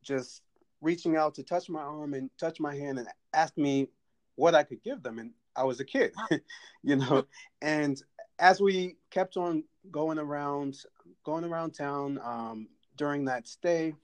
just 0.01 0.41
reaching 0.83 1.15
out 1.15 1.35
to 1.35 1.43
touch 1.43 1.69
my 1.69 1.81
arm 1.81 2.13
and 2.13 2.29
touch 2.39 2.59
my 2.59 2.75
hand 2.75 2.99
and 2.99 3.07
ask 3.33 3.57
me 3.57 3.87
what 4.35 4.53
I 4.55 4.63
could 4.63 4.83
give 4.83 5.01
them. 5.01 5.19
And 5.19 5.31
I 5.55 5.63
was 5.63 5.79
a 5.79 5.85
kid, 5.85 6.13
you 6.83 6.95
know. 6.95 7.25
and 7.61 8.01
as 8.39 8.61
we 8.61 8.97
kept 9.09 9.37
on 9.37 9.63
going 9.91 10.19
around, 10.19 10.77
going 11.23 11.45
around 11.45 11.71
town 11.71 12.19
um, 12.23 12.67
during 12.97 13.25
that 13.25 13.47
stay, 13.47 13.95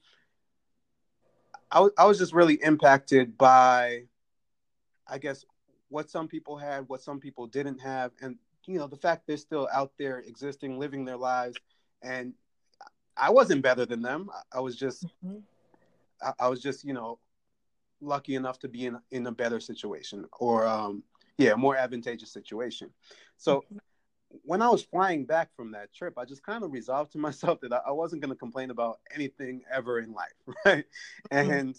I, 1.70 1.76
w- 1.76 1.94
I 1.98 2.06
was 2.06 2.18
just 2.18 2.32
really 2.32 2.54
impacted 2.62 3.36
by, 3.36 4.04
I 5.06 5.18
guess, 5.18 5.44
what 5.88 6.10
some 6.10 6.28
people 6.28 6.56
had, 6.56 6.88
what 6.88 7.02
some 7.02 7.20
people 7.20 7.46
didn't 7.46 7.78
have, 7.78 8.12
and 8.20 8.36
you 8.66 8.78
know 8.78 8.86
the 8.86 8.96
fact 8.96 9.26
they're 9.26 9.36
still 9.36 9.68
out 9.72 9.92
there 9.98 10.18
existing, 10.20 10.78
living 10.78 11.04
their 11.04 11.16
lives, 11.16 11.56
and 12.02 12.34
I 13.16 13.30
wasn't 13.30 13.62
better 13.62 13.84
than 13.84 14.02
them. 14.02 14.30
I 14.52 14.60
was 14.60 14.76
just, 14.76 15.04
mm-hmm. 15.04 15.38
I, 16.22 16.32
I, 16.40 16.48
was 16.48 16.60
just, 16.60 16.84
you 16.84 16.92
know, 16.92 17.18
lucky 18.00 18.34
enough 18.34 18.58
to 18.60 18.68
be 18.68 18.86
in 18.86 18.98
in 19.10 19.26
a 19.26 19.32
better 19.32 19.60
situation, 19.60 20.26
or 20.38 20.66
um, 20.66 21.02
yeah, 21.38 21.54
more 21.54 21.76
advantageous 21.76 22.32
situation. 22.32 22.90
So. 23.36 23.58
Mm-hmm. 23.58 23.76
When 24.44 24.62
I 24.62 24.68
was 24.68 24.84
flying 24.84 25.24
back 25.24 25.48
from 25.56 25.72
that 25.72 25.92
trip, 25.92 26.14
I 26.16 26.24
just 26.24 26.44
kind 26.44 26.62
of 26.62 26.70
resolved 26.70 27.10
to 27.12 27.18
myself 27.28 27.58
that 27.62 27.72
I, 27.84 27.90
wasn't 27.90 28.22
going 28.22 28.30
to 28.32 28.38
complain 28.38 28.70
about 28.70 29.00
anything 29.12 29.62
ever 29.68 29.98
in 29.98 30.12
life, 30.12 30.28
right? 30.64 30.84
Mm-hmm. 31.32 31.50
And 31.50 31.76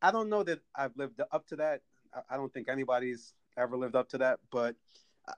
I 0.00 0.12
don't 0.12 0.28
know 0.28 0.44
that 0.44 0.60
I've 0.76 0.96
lived 0.96 1.20
up 1.32 1.48
to 1.48 1.56
that. 1.56 1.80
I, 2.14 2.34
I 2.34 2.36
don't 2.36 2.54
think 2.54 2.68
anybody's 2.68 3.34
ever 3.58 3.76
lived 3.76 3.96
up 3.96 4.08
to 4.10 4.18
that, 4.18 4.38
but 4.52 4.76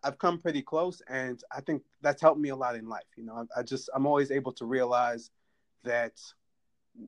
I've 0.03 0.19
come 0.19 0.39
pretty 0.39 0.63
close, 0.63 1.01
and 1.09 1.41
I 1.55 1.61
think 1.61 1.83
that's 2.03 2.21
helped 2.21 2.41
me 2.41 2.49
a 2.49 2.57
lot 2.57 2.77
in 2.77 2.89
life. 2.89 3.05
You 3.17 3.25
know, 3.25 3.47
I, 3.57 3.61
I 3.61 3.63
just 3.63 3.89
I'm 3.95 4.07
always 4.07 4.31
able 4.31 4.53
to 4.55 4.65
realize 4.65 5.31
that 5.85 6.21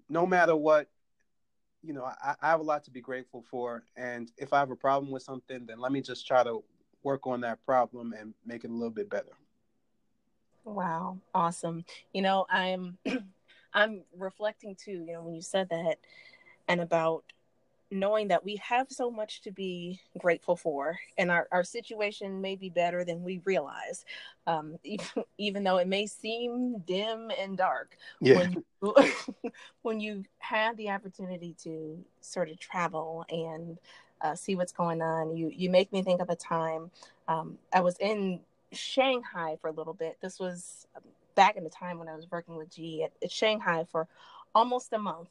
no 0.09 0.27
matter 0.27 0.55
what, 0.55 0.89
you 1.83 1.93
know, 1.93 2.05
I, 2.05 2.35
I, 2.41 2.51
have 2.51 2.61
a 2.61 2.65
lot 2.65 2.85
to 2.85 2.91
be 2.91 3.01
grateful 3.01 3.45
for, 3.51 3.85
and 3.97 4.31
if 4.37 4.53
I 4.53 4.59
have 4.59 4.71
a 4.71 4.77
problem 4.77 5.13
with 5.13 5.23
something, 5.23 5.65
then 5.67 5.79
let 5.79 5.93
me 5.93 6.01
just 6.01 6.27
try 6.27 6.43
to 6.43 6.63
work 7.03 7.27
on 7.27 7.41
that 7.43 7.65
problem 7.65 8.13
and 8.13 8.35
make 8.45 8.65
it 8.65 8.71
a 8.71 8.75
little 8.75 8.91
bit 8.91 9.09
better. 9.09 9.33
Wow, 10.65 11.19
awesome! 11.35 11.85
You 12.13 12.23
know, 12.23 12.47
I'm 12.51 12.99
I'm 13.73 14.03
reflecting 14.17 14.75
too. 14.75 15.05
You 15.07 15.13
know, 15.15 15.23
when 15.23 15.35
you 15.35 15.43
said 15.43 15.69
that, 15.71 15.99
and 16.67 16.81
about 16.81 17.25
knowing 17.91 18.29
that 18.29 18.45
we 18.45 18.57
have 18.57 18.87
so 18.91 19.11
much 19.11 19.41
to 19.41 19.51
be 19.51 20.01
grateful 20.19 20.57
for 20.57 20.99
and 21.17 21.31
our, 21.31 21.49
our 21.53 21.65
situation 21.65 22.41
may 22.41 22.55
be 22.55 22.69
better 22.69 23.05
than 23.05 23.23
we 23.23 23.41
realize 23.45 24.05
um, 24.47 24.79
even, 24.85 25.25
even 25.39 25.65
though 25.65 25.79
it 25.79 25.89
may 25.89 26.07
seem 26.07 26.79
dim 26.87 27.31
and 27.41 27.57
dark 27.57 27.97
yeah. 28.21 28.37
when, 28.37 28.53
you, 28.53 28.95
when 29.83 30.01
you 30.01 30.25
have 30.39 30.77
the 30.77 30.91
opportunity 30.91 31.55
to 31.63 31.99
sort 32.21 32.51
of 32.51 32.59
travel 32.59 33.25
and 33.31 33.79
uh, 34.21 34.35
see 34.35 34.57
what's 34.57 34.73
going 34.73 35.01
on. 35.03 35.37
You 35.37 35.51
you 35.55 35.71
make 35.71 35.93
me 35.93 36.03
think 36.03 36.21
of 36.21 36.31
a 36.31 36.37
time 36.37 36.91
um, 37.29 37.59
i 37.73 37.81
was 37.81 37.97
in 37.99 38.41
shanghai 38.73 39.57
for 39.61 39.69
a 39.69 39.73
little 39.73 39.95
bit. 39.95 40.19
This 40.21 40.39
was 40.39 40.87
back 41.35 41.57
in 41.57 41.63
the 41.63 41.71
time 41.71 41.99
when 41.99 42.09
i 42.09 42.17
was 42.17 42.29
working 42.31 42.57
with 42.57 42.69
g 42.69 43.05
at, 43.05 43.13
at 43.23 43.31
shanghai 43.31 43.87
for 43.91 44.09
almost 44.55 44.93
a 44.93 44.99
month 44.99 45.29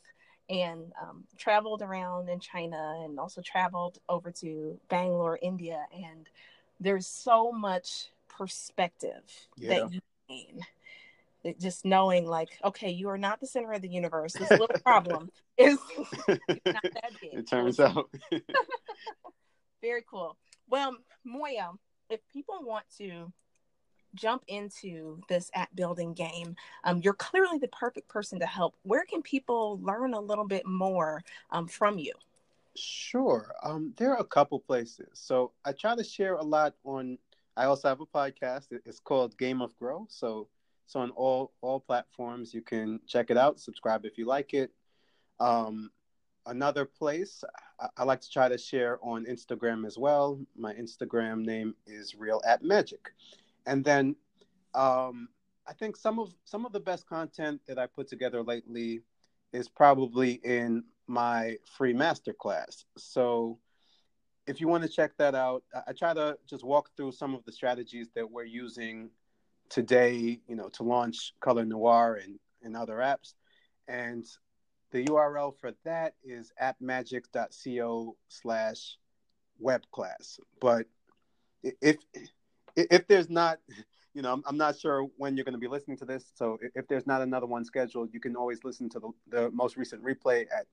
and 0.49 0.93
um, 1.01 1.23
traveled 1.37 1.81
around 1.81 2.29
in 2.29 2.39
China 2.39 3.01
and 3.03 3.19
also 3.19 3.41
traveled 3.41 3.99
over 4.07 4.31
to 4.31 4.79
Bangalore, 4.89 5.37
India. 5.41 5.85
And 5.93 6.29
there's 6.79 7.07
so 7.07 7.51
much 7.51 8.11
perspective 8.29 9.23
yeah. 9.57 9.69
that 9.69 9.93
you 9.93 9.99
gain. 10.29 10.61
It, 11.43 11.59
just 11.59 11.85
knowing, 11.85 12.25
like, 12.25 12.49
okay, 12.63 12.89
you 12.89 13.09
are 13.09 13.17
not 13.17 13.39
the 13.39 13.47
center 13.47 13.71
of 13.73 13.81
the 13.81 13.89
universe. 13.89 14.33
This 14.33 14.49
little 14.49 14.67
problem 14.83 15.29
is 15.57 15.77
not 16.27 16.37
that 16.65 17.11
big. 17.21 17.33
It 17.33 17.47
turns 17.47 17.79
out. 17.79 18.09
Very 19.81 20.03
cool. 20.09 20.35
Well, 20.69 20.97
Moyo, 21.25 21.77
if 22.09 22.19
people 22.33 22.59
want 22.63 22.85
to 22.97 23.31
jump 24.17 24.43
into 24.47 25.21
this 25.29 25.49
app 25.53 25.73
building 25.75 26.13
game, 26.13 26.55
um, 26.83 26.99
you're 27.03 27.13
clearly 27.13 27.57
the 27.57 27.67
perfect 27.69 28.09
person 28.09 28.39
to 28.39 28.45
help. 28.45 28.75
Where 28.83 29.05
can 29.05 29.21
people 29.21 29.79
learn 29.81 30.13
a 30.13 30.19
little 30.19 30.45
bit 30.45 30.65
more 30.65 31.23
um, 31.51 31.67
from 31.67 31.97
you? 31.97 32.13
Sure. 32.75 33.53
Um, 33.63 33.93
there 33.97 34.11
are 34.11 34.19
a 34.19 34.25
couple 34.25 34.59
places. 34.59 35.07
So 35.13 35.51
I 35.65 35.71
try 35.71 35.95
to 35.95 36.03
share 36.03 36.35
a 36.35 36.43
lot 36.43 36.75
on. 36.83 37.17
I 37.55 37.65
also 37.65 37.87
have 37.87 38.01
a 38.01 38.05
podcast. 38.05 38.67
It's 38.85 38.99
called 38.99 39.37
Game 39.37 39.61
of 39.61 39.75
Grow. 39.79 40.05
So 40.09 40.47
so 40.87 41.01
on 41.01 41.11
all 41.11 41.51
all 41.61 41.79
platforms, 41.79 42.53
you 42.53 42.61
can 42.61 42.99
check 43.07 43.29
it 43.29 43.37
out. 43.37 43.59
Subscribe 43.59 44.05
if 44.05 44.17
you 44.17 44.25
like 44.25 44.53
it. 44.53 44.71
Um, 45.39 45.91
another 46.45 46.85
place 46.85 47.43
I, 47.79 47.87
I, 47.97 48.03
like 48.03 48.21
to 48.21 48.31
try 48.31 48.49
to 48.49 48.57
share 48.57 48.97
on 49.03 49.25
Instagram 49.25 49.85
as 49.85 49.97
well. 49.97 50.39
My 50.55 50.73
Instagram 50.73 51.45
name 51.45 51.75
is 51.85 52.15
Real 52.15 52.41
at 52.47 52.63
Magic, 52.63 53.11
and 53.67 53.83
then 53.83 54.15
um, 54.73 55.29
I 55.67 55.73
think 55.73 55.95
some 55.97 56.17
of 56.17 56.33
some 56.45 56.65
of 56.65 56.71
the 56.71 56.79
best 56.79 57.07
content 57.07 57.61
that 57.67 57.77
I 57.77 57.85
put 57.85 58.07
together 58.07 58.41
lately 58.41 59.01
is 59.53 59.69
probably 59.69 60.39
in 60.43 60.83
my 61.07 61.57
free 61.77 61.93
masterclass. 61.93 62.85
So 62.97 63.59
if 64.47 64.61
you 64.61 64.67
want 64.67 64.83
to 64.83 64.89
check 64.89 65.11
that 65.17 65.35
out, 65.35 65.63
I 65.87 65.91
try 65.91 66.13
to 66.13 66.37
just 66.49 66.63
walk 66.63 66.89
through 66.95 67.11
some 67.11 67.35
of 67.35 67.43
the 67.45 67.51
strategies 67.51 68.07
that 68.15 68.29
we're 68.29 68.45
using 68.45 69.09
today, 69.69 70.39
you 70.47 70.55
know, 70.55 70.69
to 70.69 70.83
launch 70.83 71.33
Color 71.41 71.65
Noir 71.65 72.19
and, 72.23 72.39
and 72.63 72.75
other 72.75 72.95
apps. 72.95 73.33
And 73.89 74.25
the 74.91 75.03
URL 75.05 75.53
for 75.59 75.73
that 75.83 76.15
is 76.23 76.51
appmagic.co 76.61 78.15
slash 78.29 78.97
web 79.59 79.83
class. 79.91 80.39
But 80.61 80.85
if 81.63 81.97
if 82.77 83.07
there's 83.07 83.29
not, 83.29 83.59
you 84.13 84.21
know, 84.21 84.41
I'm, 84.45 84.57
not 84.57 84.79
sure 84.79 85.07
when 85.17 85.35
you're 85.35 85.43
going 85.43 85.53
to 85.53 85.59
be 85.59 85.67
listening 85.67 85.97
to 85.97 86.05
this. 86.05 86.31
So 86.35 86.57
if 86.75 86.87
there's 86.87 87.05
not 87.05 87.21
another 87.21 87.45
one 87.45 87.65
scheduled, 87.65 88.13
you 88.13 88.19
can 88.19 88.35
always 88.35 88.63
listen 88.63 88.89
to 88.89 88.99
the, 88.99 89.11
the 89.29 89.51
most 89.51 89.77
recent 89.77 90.03
replay 90.03 90.45
at 90.51 90.65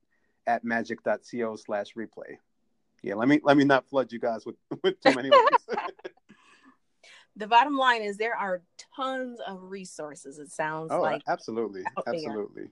appmagic.co 0.48 1.56
slash 1.56 1.94
replay. 1.94 2.36
Yeah, 3.02 3.16
let 3.16 3.28
me 3.28 3.38
let 3.42 3.58
me 3.58 3.64
not 3.64 3.86
flood 3.86 4.12
you 4.12 4.18
guys 4.18 4.46
with, 4.46 4.56
with 4.82 4.98
too 5.00 5.14
many 5.14 5.28
links. 5.28 5.66
the 7.36 7.46
bottom 7.46 7.76
line 7.76 8.02
is 8.02 8.16
there 8.16 8.36
are 8.36 8.62
tons 8.96 9.40
of 9.46 9.62
resources. 9.62 10.38
It 10.38 10.50
sounds 10.50 10.90
oh, 10.90 11.02
like 11.02 11.20
absolutely, 11.28 11.82
absolutely. 12.06 12.62
There. 12.62 12.70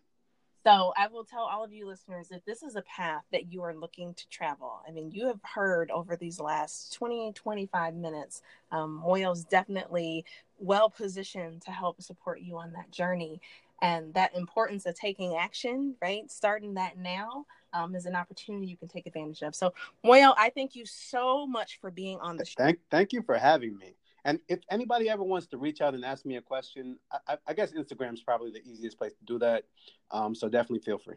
So 0.64 0.92
I 0.96 1.08
will 1.08 1.24
tell 1.24 1.42
all 1.42 1.64
of 1.64 1.72
you 1.72 1.86
listeners 1.86 2.28
if 2.30 2.44
this 2.44 2.62
is 2.62 2.76
a 2.76 2.82
path 2.82 3.24
that 3.32 3.52
you 3.52 3.62
are 3.62 3.74
looking 3.74 4.14
to 4.14 4.28
travel. 4.28 4.80
I 4.86 4.92
mean, 4.92 5.10
you 5.10 5.26
have 5.26 5.40
heard 5.42 5.90
over 5.90 6.16
these 6.16 6.38
last 6.38 6.92
20, 6.94 7.32
25 7.32 7.94
minutes, 7.94 8.42
um, 8.70 9.02
Moyo's 9.04 9.44
definitely 9.44 10.24
well 10.58 10.88
positioned 10.88 11.62
to 11.62 11.72
help 11.72 12.00
support 12.00 12.40
you 12.40 12.58
on 12.58 12.72
that 12.72 12.90
journey. 12.92 13.40
And 13.80 14.14
that 14.14 14.36
importance 14.36 14.86
of 14.86 14.94
taking 14.94 15.34
action, 15.34 15.96
right? 16.00 16.30
Starting 16.30 16.74
that 16.74 16.96
now 16.96 17.46
um, 17.72 17.96
is 17.96 18.06
an 18.06 18.14
opportunity 18.14 18.66
you 18.66 18.76
can 18.76 18.86
take 18.86 19.08
advantage 19.08 19.42
of. 19.42 19.56
So, 19.56 19.74
Moyo, 20.04 20.32
I 20.36 20.50
thank 20.50 20.76
you 20.76 20.86
so 20.86 21.48
much 21.48 21.80
for 21.80 21.90
being 21.90 22.20
on 22.20 22.36
the 22.36 22.44
show. 22.44 22.54
Thank, 22.58 22.78
thank 22.92 23.12
you 23.12 23.22
for 23.22 23.36
having 23.36 23.76
me. 23.76 23.94
And 24.24 24.38
if 24.48 24.60
anybody 24.70 25.08
ever 25.08 25.22
wants 25.22 25.48
to 25.48 25.58
reach 25.58 25.80
out 25.80 25.94
and 25.94 26.04
ask 26.04 26.24
me 26.24 26.36
a 26.36 26.42
question, 26.42 26.98
I, 27.26 27.38
I 27.46 27.52
guess 27.54 27.72
Instagram 27.72 28.14
is 28.14 28.22
probably 28.22 28.52
the 28.52 28.62
easiest 28.64 28.98
place 28.98 29.12
to 29.12 29.24
do 29.24 29.38
that. 29.40 29.64
Um, 30.10 30.34
so 30.34 30.48
definitely 30.48 30.80
feel 30.80 30.98
free. 30.98 31.16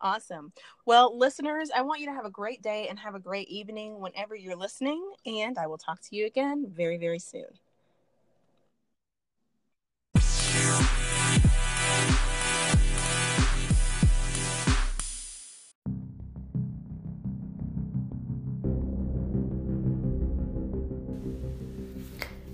Awesome. 0.00 0.52
Well, 0.86 1.16
listeners, 1.18 1.70
I 1.74 1.82
want 1.82 2.00
you 2.00 2.06
to 2.06 2.12
have 2.12 2.24
a 2.24 2.30
great 2.30 2.62
day 2.62 2.88
and 2.88 2.98
have 2.98 3.14
a 3.14 3.20
great 3.20 3.48
evening 3.48 4.00
whenever 4.00 4.34
you're 4.36 4.56
listening. 4.56 5.02
And 5.26 5.58
I 5.58 5.66
will 5.66 5.78
talk 5.78 6.00
to 6.02 6.16
you 6.16 6.26
again 6.26 6.66
very, 6.72 6.98
very 6.98 7.18
soon. 7.18 7.48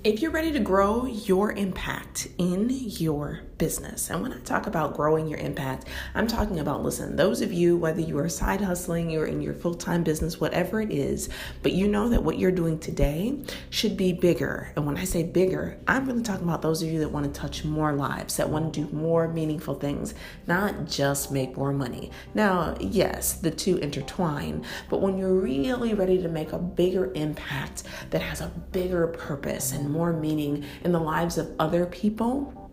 If 0.05 0.21
you're 0.21 0.33
ready 0.33 0.53
to 0.53 0.61
grow 0.61 1.07
your 1.07 1.53
impact 1.53 2.29
in 2.37 2.69
your 2.69 3.41
business, 3.65 4.11
and 4.11 4.21
when 4.21 4.31
I 4.31 4.39
talk 4.41 4.67
about 4.67 4.93
growing 4.93 5.27
your 5.27 5.39
impact, 5.39 5.89
I'm 6.15 6.27
talking 6.27 6.61
about 6.61 6.83
listen, 6.83 7.17
those 7.17 7.41
of 7.41 7.51
you, 7.51 7.79
whether 7.79 8.03
you 8.03 8.19
are 8.19 8.29
side 8.29 8.61
hustling, 8.61 9.09
you're 9.09 9.25
in 9.25 9.41
your 9.41 9.55
full 9.55 9.73
time 9.73 10.03
business, 10.03 10.39
whatever 10.39 10.83
it 10.83 10.93
is, 10.93 11.31
but 11.63 11.73
you 11.73 11.89
know 11.89 12.11
that 12.11 12.23
what 12.23 12.39
you're 12.39 12.51
doing 12.51 12.79
today 12.79 13.39
should 13.71 13.97
be 13.97 14.13
bigger. 14.13 14.71
And 14.77 14.85
when 14.85 14.99
I 14.99 15.05
say 15.05 15.23
bigger, 15.23 15.79
I'm 15.89 16.05
really 16.05 16.23
talking 16.23 16.47
about 16.47 16.61
those 16.61 16.83
of 16.83 16.91
you 16.91 16.99
that 16.99 17.09
want 17.09 17.25
to 17.25 17.41
touch 17.41 17.65
more 17.65 17.95
lives, 17.95 18.37
that 18.37 18.51
want 18.51 18.75
to 18.75 18.85
do 18.85 18.95
more 18.95 19.29
meaningful 19.29 19.77
things, 19.77 20.13
not 20.47 20.85
just 20.85 21.33
make 21.33 21.57
more 21.57 21.73
money. 21.73 22.11
Now, 22.35 22.77
yes, 22.79 23.33
the 23.33 23.51
two 23.51 23.79
intertwine, 23.79 24.63
but 24.91 25.01
when 25.01 25.17
you're 25.17 25.33
really 25.33 25.95
ready 25.95 26.21
to 26.21 26.29
make 26.29 26.53
a 26.53 26.59
bigger 26.59 27.11
impact 27.15 27.85
that 28.11 28.21
has 28.21 28.43
a 28.43 28.49
bigger 28.73 29.07
purpose 29.07 29.73
and 29.73 29.89
more 29.89 30.13
meaning 30.13 30.67
in 30.85 30.93
the 30.93 31.01
lives 31.01 31.39
of 31.39 31.51
other 31.59 31.87
people, 31.87 32.64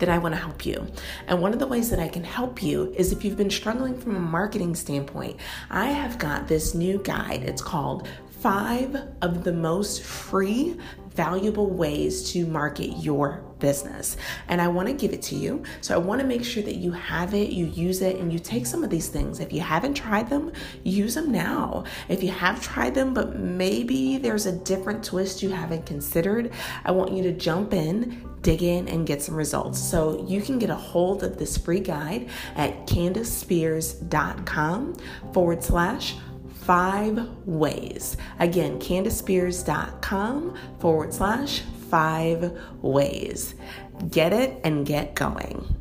then 0.00 0.08
I 0.08 0.18
want 0.18 0.34
to 0.34 0.40
help 0.40 0.66
you. 0.66 0.86
And 1.28 1.40
one 1.40 1.52
of 1.52 1.58
the 1.58 1.66
ways 1.66 1.90
that 1.90 2.00
I 2.00 2.08
can 2.08 2.24
help 2.24 2.62
you 2.62 2.92
is 2.96 3.12
if 3.12 3.24
you've 3.24 3.36
been 3.36 3.50
struggling 3.50 3.96
from 3.96 4.16
a 4.16 4.20
marketing 4.20 4.74
standpoint, 4.74 5.36
I 5.70 5.86
have 5.86 6.18
got 6.18 6.48
this 6.48 6.74
new 6.74 6.98
guide. 6.98 7.42
It's 7.44 7.62
called 7.62 8.08
Five 8.40 8.96
of 9.20 9.44
the 9.44 9.52
Most 9.52 10.02
Free 10.02 10.76
valuable 11.10 11.68
ways 11.68 12.32
to 12.32 12.46
market 12.46 12.96
your 12.98 13.44
business. 13.58 14.16
And 14.48 14.60
I 14.60 14.68
want 14.68 14.88
to 14.88 14.94
give 14.94 15.12
it 15.12 15.20
to 15.22 15.36
you. 15.36 15.62
So 15.82 15.94
I 15.94 15.98
want 15.98 16.20
to 16.20 16.26
make 16.26 16.44
sure 16.44 16.62
that 16.62 16.76
you 16.76 16.92
have 16.92 17.34
it, 17.34 17.50
you 17.50 17.66
use 17.66 18.00
it, 18.00 18.16
and 18.16 18.32
you 18.32 18.38
take 18.38 18.64
some 18.64 18.82
of 18.82 18.88
these 18.88 19.08
things. 19.08 19.40
If 19.40 19.52
you 19.52 19.60
haven't 19.60 19.94
tried 19.94 20.30
them, 20.30 20.52
use 20.82 21.14
them 21.16 21.30
now. 21.30 21.84
If 22.08 22.22
you 22.22 22.30
have 22.30 22.62
tried 22.62 22.94
them, 22.94 23.12
but 23.12 23.38
maybe 23.38 24.16
there's 24.16 24.46
a 24.46 24.52
different 24.52 25.04
twist 25.04 25.42
you 25.42 25.50
haven't 25.50 25.84
considered, 25.84 26.52
I 26.84 26.92
want 26.92 27.12
you 27.12 27.22
to 27.24 27.32
jump 27.32 27.74
in, 27.74 28.29
dig 28.42 28.62
in, 28.62 28.88
and 28.88 29.06
get 29.06 29.22
some 29.22 29.34
results. 29.34 29.78
So 29.78 30.24
you 30.26 30.42
can 30.42 30.58
get 30.58 30.70
a 30.70 30.74
hold 30.74 31.22
of 31.22 31.38
this 31.38 31.56
free 31.56 31.80
guide 31.80 32.28
at 32.56 32.86
candicespears.com 32.86 34.96
forward 35.32 35.62
slash 35.62 36.16
five 36.60 37.28
ways. 37.46 38.16
Again, 38.38 38.78
candicespears.com 38.78 40.56
forward 40.78 41.12
slash 41.12 41.62
five 41.90 42.58
ways. 42.80 43.54
Get 44.10 44.32
it 44.32 44.60
and 44.64 44.86
get 44.86 45.14
going. 45.14 45.79